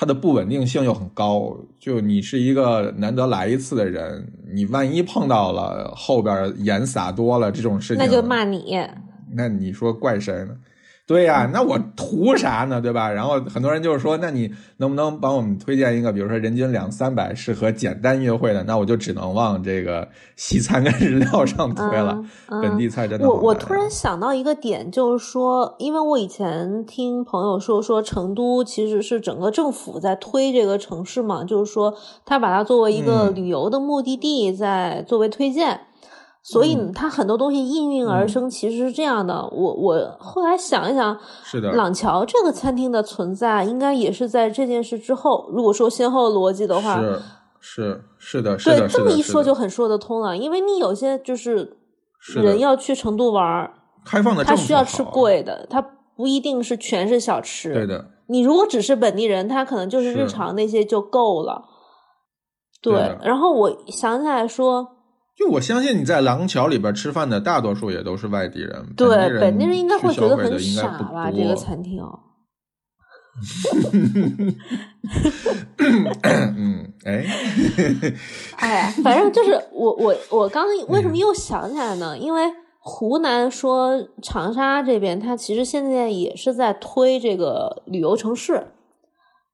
[0.00, 1.52] 它的不稳定性又很高。
[1.80, 8.78] 就你是一个难得来一次的人，你万一碰到了后边盐撒多了这种事情，那就骂你。
[9.34, 10.50] 那你说怪谁呢？
[11.08, 12.82] 对呀，那我图啥呢？
[12.82, 13.10] 对吧？
[13.10, 18.62] 然后很多人就是说，那你能不能帮我们推荐一个，比如说人均两三百，适合简单约会的？
[18.64, 20.06] 那我就只能往这个
[20.36, 22.22] 西餐跟日料上推了。
[22.50, 23.26] 本地菜真的。
[23.26, 31.94] 我我突然想到一个点，就是说，因为我以前听朋友说，说成都其实是整个政府在推这个城市嘛，就是说
[32.26, 35.80] 他把它作为一个旅游的目的地，在作为推荐。
[36.50, 39.46] 所以它很多东西应运而生，其实是这样的。
[39.52, 45.50] 我我后来想一想，是的，朗桥这个餐厅的存在，应该也是在这件事之后。
[45.52, 47.22] 如果说先后逻辑的话，是
[47.60, 50.34] 是是的，对，这么一说就很说得通了。
[50.34, 51.76] 因为你有些就是
[52.36, 53.70] 人要去成都玩，
[54.06, 55.82] 开放的，他需要吃贵的，他
[56.16, 57.74] 不一定是全是小吃。
[57.74, 61.62] 对的，你如果只是本地人，他可能就是日常那些就够了。
[62.80, 64.94] 对，然后我想起来说。
[65.38, 69.08] 就我相信你在廊桥里边吃饭的大多数也都是外地人，对，
[69.38, 71.30] 本地人应该会觉得很傻吧？
[71.30, 72.02] 这个餐厅。
[76.22, 77.24] 嗯，哎，
[78.56, 82.18] 哎，反正就是 我我我刚为什么又想起来呢？
[82.18, 82.42] 因为
[82.80, 88.72] 湖南说长沙这边，它其实现在也是在推这个旅游城市，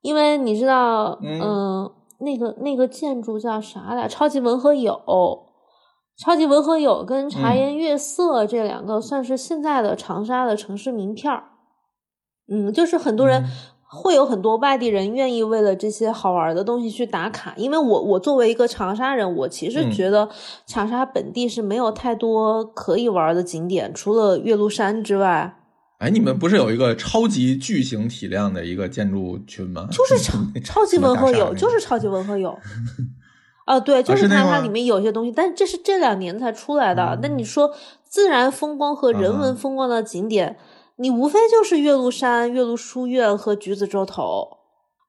[0.00, 4.08] 因为你知道，嗯，那个那个建筑叫啥来？
[4.08, 5.43] 超级文和友。
[6.16, 11.44] 超级文和友跟茶颜悦色这两个算是现在的长沙的城市名片儿，
[12.48, 13.44] 嗯，就是很多人
[13.82, 17.54] 会有很多外地人愿意为了这些好玩的东西去打卡。
[17.56, 20.28] 因为我我作为一个长沙人，我其实觉得
[20.66, 25.56] 长沙本地是没有太多可以玩的景点，除了岳麓山之外。
[25.98, 29.88] 哎，你们不是有一个超级巨型体量的一个建筑群吗？
[29.90, 32.56] 就是 超超级文和友，就是超级文和友。
[33.64, 37.18] 啊，对，就是它，它里面有些东西，但这是这两年才出来的。
[37.22, 37.72] 那你说
[38.04, 40.58] 自然风光和人文风光的景点，
[40.96, 44.58] 你无非就是岳麓山、岳麓书院和橘子洲头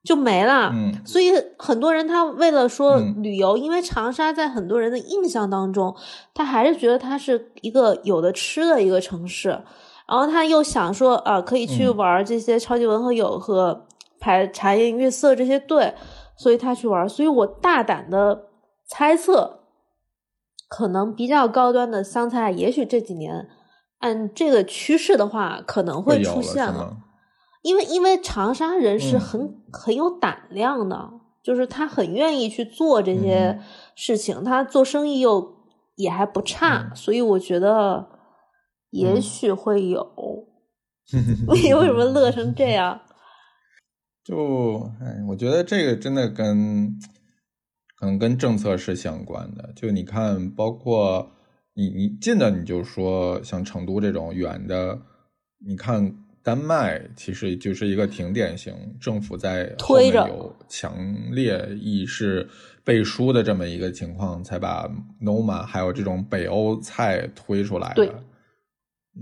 [0.02, 0.70] 就没了。
[0.72, 5.94] 嗯，所以很多人他为了说旅游，因为长沙在很多人的印象当中，
[6.32, 9.50] 他还是觉得它是一个有的吃的一个城市，
[10.08, 13.84] 然后他又想说啊，可以去玩这些超级文和友和
[14.18, 15.92] 排茶颜悦色这些队。
[16.36, 18.48] 所以他去玩，所以我大胆的
[18.86, 19.60] 猜测，
[20.68, 23.48] 可能比较高端的湘菜，也许这几年
[23.98, 26.98] 按这个趋势的话，可能会出现了。
[27.62, 31.10] 因为因为长沙人是很很有胆量的，
[31.42, 33.58] 就是他很愿意去做这些
[33.94, 35.56] 事情，他做生意又
[35.96, 38.06] 也还不差，所以我觉得
[38.90, 40.06] 也许会有。
[41.54, 43.00] 你为什么乐成这样？
[44.26, 46.98] 就哎，我觉得这个真的跟
[47.96, 49.72] 可能跟政策是相关的。
[49.76, 51.30] 就你看，包括
[51.74, 55.00] 你你近的，你就说像成都这种远的，
[55.64, 56.12] 你看
[56.42, 62.48] 丹麦其实就是一个挺典型，政府在推着有强烈意识
[62.82, 64.90] 背书的这么一个情况，才把
[65.22, 68.24] Noma 还有这种北欧菜推出来的。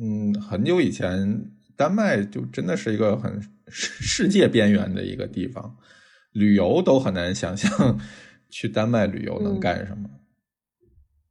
[0.01, 3.39] 嗯，很久以前，丹麦就真的是一个很。
[3.69, 5.77] 世界边缘的一个地方，
[6.33, 7.99] 旅游都很难想象
[8.51, 10.09] 去丹麦旅游能干什么。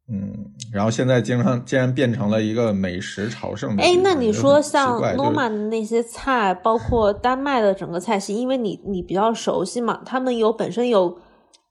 [0.09, 3.73] 嗯，然后现在经常竟然变成了一个美食朝圣。
[3.77, 11.17] 哎，那你说像诺曼的那些菜，包括丹麦的整个菜系，因为你你比较熟悉嘛，他们有本身有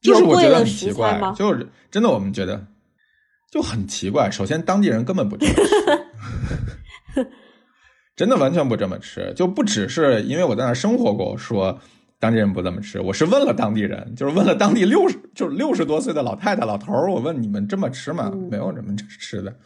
[0.00, 1.34] 有贵的食材吗？
[1.36, 2.66] 就是真的，我们觉得
[3.50, 4.30] 就很奇怪。
[4.30, 5.46] 首先，当地人根本不 吃。
[8.14, 11.80] 真的完全不这么吃，就不只是因为我在那生活过，说
[12.18, 13.00] 当地人不这么吃。
[13.00, 18.30] 我是问了当地人，就是问了当地六十就是六十多岁的老太太、老头儿，我问你们这么吃吗？
[18.50, 19.56] 没有这么吃的。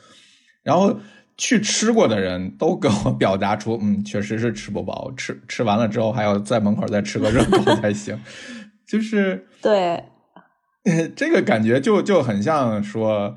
[0.63, 0.99] 然后
[1.37, 8.17] 去吃过的人都跟我表达出，嗯，确实是吃不饱，吃吃完了之后还要在门口再吃个热狗 才行。
[8.87, 10.05] 就是对，
[11.17, 13.37] 这个感觉就就很像说。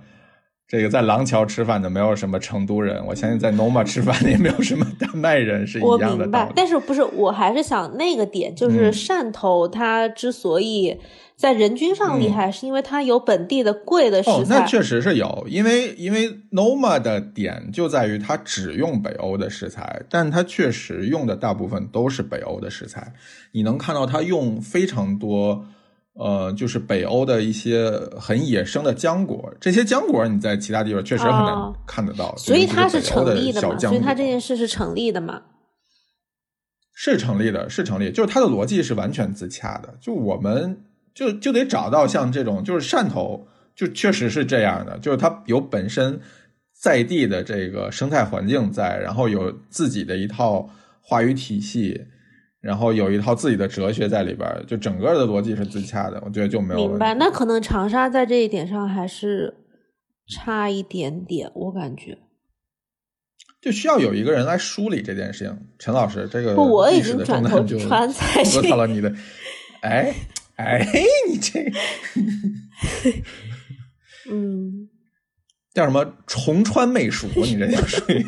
[0.69, 6.09] 这个在廊桥吃饭的没有什么成都人，我相信在 Noma 吃饭的也没有什么丹麦人，是一样的。
[6.09, 7.03] 我明白，但是不是？
[7.03, 10.95] 我还是想那个点，就是汕头它之所以
[11.35, 14.37] 在人均上厉害，是因为它有本地的贵的食材。
[14.37, 23.13] 哦，那确实是有，因为因为 Noma 的点就在于它只用北欧的食材，但它确实用的大部分都是北欧的食材。
[23.53, 25.65] 你能看到它用非常多。
[26.19, 27.89] 呃，就是北欧的一些
[28.19, 33.77] 很野生的浆果，这些浆果你在其他地方确实很难看得到，所以它是成立的嘛？
[33.79, 35.41] 所以它这件事是成立的嘛？
[36.93, 39.95] 是成立的，是成立，就是它的逻辑是完全自洽的。
[40.01, 40.83] 就我们
[41.15, 46.19] 就就得找到像这种，就是汕头，就确实是这样的，就是它有本身
[46.77, 52.07] 在地的这个生态环境在，然后有自己的一套话语体系。
[52.61, 56.89] 然后有一套自己的哲学在里边，就整个的逻辑是自洽的，我觉得就没有。
[56.89, 59.53] 明白，那可能长沙在这一点上还是
[60.27, 62.17] 差一点点，我感觉。
[63.61, 69.13] 就需要有一个人来梳理这件事情，陈老师，这个不，我已经转头川菜说到了你的，
[69.81, 70.13] 哎
[70.57, 70.85] 哎，
[71.29, 71.59] 你这，
[74.29, 74.89] 嗯，
[75.73, 77.27] 叫什么重川媚蜀？
[77.35, 78.21] 你这叫属于。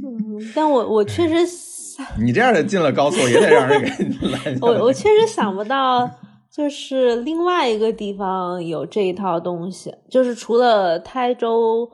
[0.00, 1.66] 嗯，但我我确实。
[2.18, 3.88] 你这样的进了高速也得让人给
[4.28, 6.08] 拦我我确实想不到，
[6.50, 11.90] 就是另外一个地方有这一套东西，就是除了台州、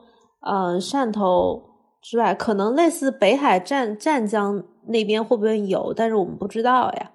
[0.47, 1.63] 嗯汕头
[2.01, 5.91] 之外，可能类似北海湛湛江那边会不会有？
[5.95, 7.11] 但是我们不知道呀。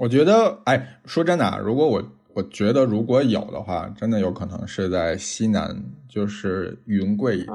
[0.00, 2.02] 我觉得，哎，说真的啊，如果我
[2.34, 7.54] 我觉得如果有的话，真的有可能是在西南，就是云贵一带。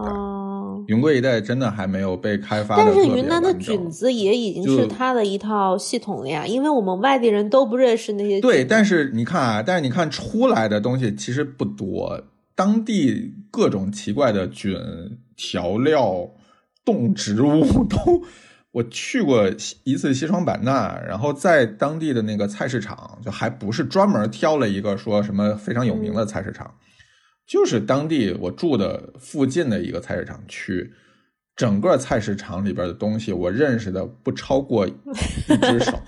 [0.88, 2.78] 云贵一带真的还没有被开发。
[2.78, 8.40] 但是云南的菌子也已经是它的一套系统了呀，因为我们外地人都不认识那些。
[8.40, 12.22] 对，但是你看啊，但是你看出来的东西其实不多，
[12.56, 14.78] 当地各种奇怪的菌、
[15.36, 16.30] 调料、
[16.86, 18.22] 动植物 都。
[18.78, 19.50] 我去过
[19.86, 26.72] 一次西双版纳，然后在当地的那个菜市场，就还不是专门挑了一个说什么非常有名的菜市场，
[27.48, 30.94] 就是当地我住的附近的一个菜市场去，
[31.56, 34.94] 整个菜市场里边的东西，我认识的不超过一
[35.64, 36.00] 只手，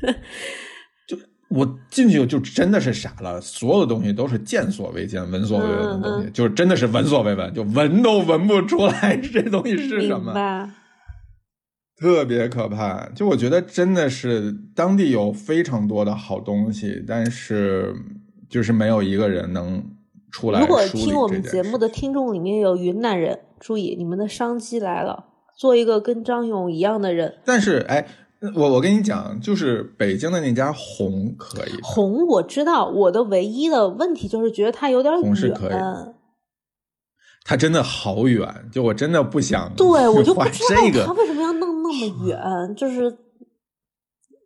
[1.06, 1.18] 就
[1.50, 10.32] 我进去就真的是傻了，所有的东西都是见所未见、闻所未闻的东西，就是真的是闻所未闻，就闻都闻不出来这东西是什么。
[11.96, 17.94] 特别可怕，就我觉得真的是当地有非常多的好东西，但是
[18.48, 19.82] 就是没有一个人能
[20.32, 20.60] 出来。
[20.60, 25.26] 如果听我们节目的听众里面有云南人，注意你们的商机来了，
[25.56, 27.36] 做一个跟张勇一样的人。
[27.44, 28.04] 但是哎，
[28.56, 36.14] 我我跟你讲，就是北京的那家红可以，红我知道，我的唯一的问题就是觉得它有点远。
[37.46, 39.70] 它真的好远，就我真的不想。
[39.76, 41.33] 对，我就不知道它为什
[41.94, 43.16] 么远，就是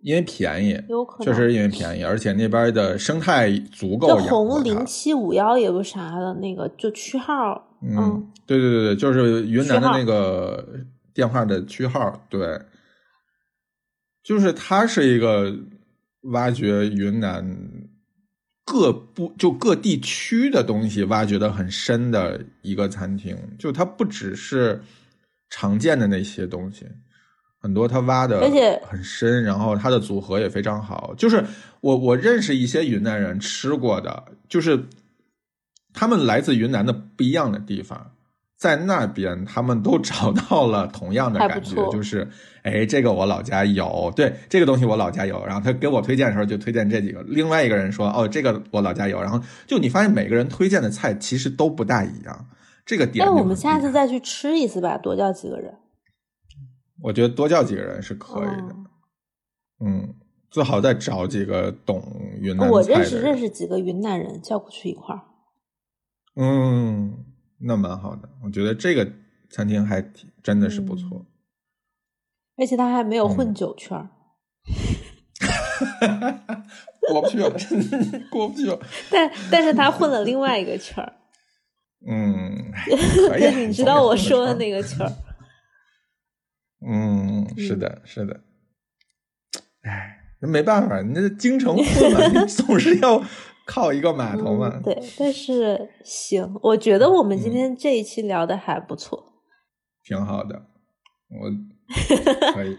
[0.03, 4.16] 因为便宜，有可能确实因为便宜，而且那边的生态足够。
[4.18, 7.76] 红零七五幺也不啥的，那个就区号。
[7.82, 10.66] 嗯，对对对对，就是云南的那个
[11.14, 12.61] 电话的区号，对，
[14.22, 15.55] 就是它是一个
[16.32, 17.59] 挖掘云南。
[18.70, 24.82] 各部就各地区的东西挖掘的很深的一个餐厅，就它不只是
[25.49, 26.84] 常见的那些东西，
[27.61, 31.14] 很多他挖的而且很深，然后他的组合也非常好。
[31.16, 31.44] 就是
[31.80, 34.86] 我我认识一些云南人吃过的，就是
[35.92, 38.12] 他们来自云南的不一样的地方。
[38.56, 42.28] 在那边，他们都找到了同样的感觉，就是，
[42.64, 45.46] 哎，这个我老家有，对，这个东西我老家有。
[45.46, 47.22] 然后他给我推荐的时候，就推荐这几个。
[47.22, 49.22] 另外一个人说，哦，这个我老家有。
[49.22, 52.46] 然后就你发现每个人推荐的菜其实都不大一样，
[52.84, 53.24] 这个点。
[53.24, 55.72] 那我们下次再去吃一次吧，多叫几个人。
[57.03, 58.76] 我觉得多叫几个人是可以的，
[59.84, 60.14] 嗯，
[60.51, 62.03] 最好再找几个懂
[62.40, 62.72] 云南菜的。
[62.72, 65.22] 我认识认识几个云南人，叫过去一块儿。
[66.36, 67.24] 嗯。
[67.61, 69.11] 那蛮好的，我觉得这个
[69.51, 71.26] 餐厅还挺真的是不错，
[72.57, 74.09] 而且他还没有混酒圈儿，
[77.11, 77.51] 过不去了，
[78.30, 78.78] 过不去了。
[79.11, 81.12] 但但是他混了另外一个圈儿，
[82.07, 82.70] 嗯，
[83.66, 85.12] 你知道我说的那个圈儿，
[86.87, 88.41] 嗯，是的，是的，
[89.83, 93.22] 哎，那没办法，你这京城混嘛，你 总是要。
[93.70, 94.81] 靠一个码头嘛？
[94.83, 99.22] 对，但是行，我觉得我们今天这一期聊的还不错，
[100.03, 100.62] 挺好的，
[101.29, 101.51] 我
[102.55, 102.79] 可以。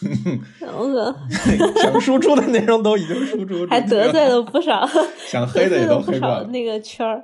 [1.82, 4.88] 想输出的内容都已经输出，还得罪了不少，
[5.28, 7.22] 想黑的也都黑过那个圈儿。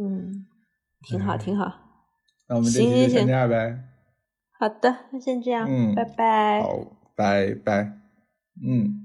[0.00, 0.46] 嗯，
[1.08, 1.66] 挺好，挺好。
[2.48, 3.76] 那我们这期就先这样呗。
[4.62, 5.66] 好的，那先这样。
[5.68, 6.62] 嗯，拜拜。
[6.62, 6.68] 好，
[7.16, 7.98] 拜拜。
[8.64, 9.01] 嗯。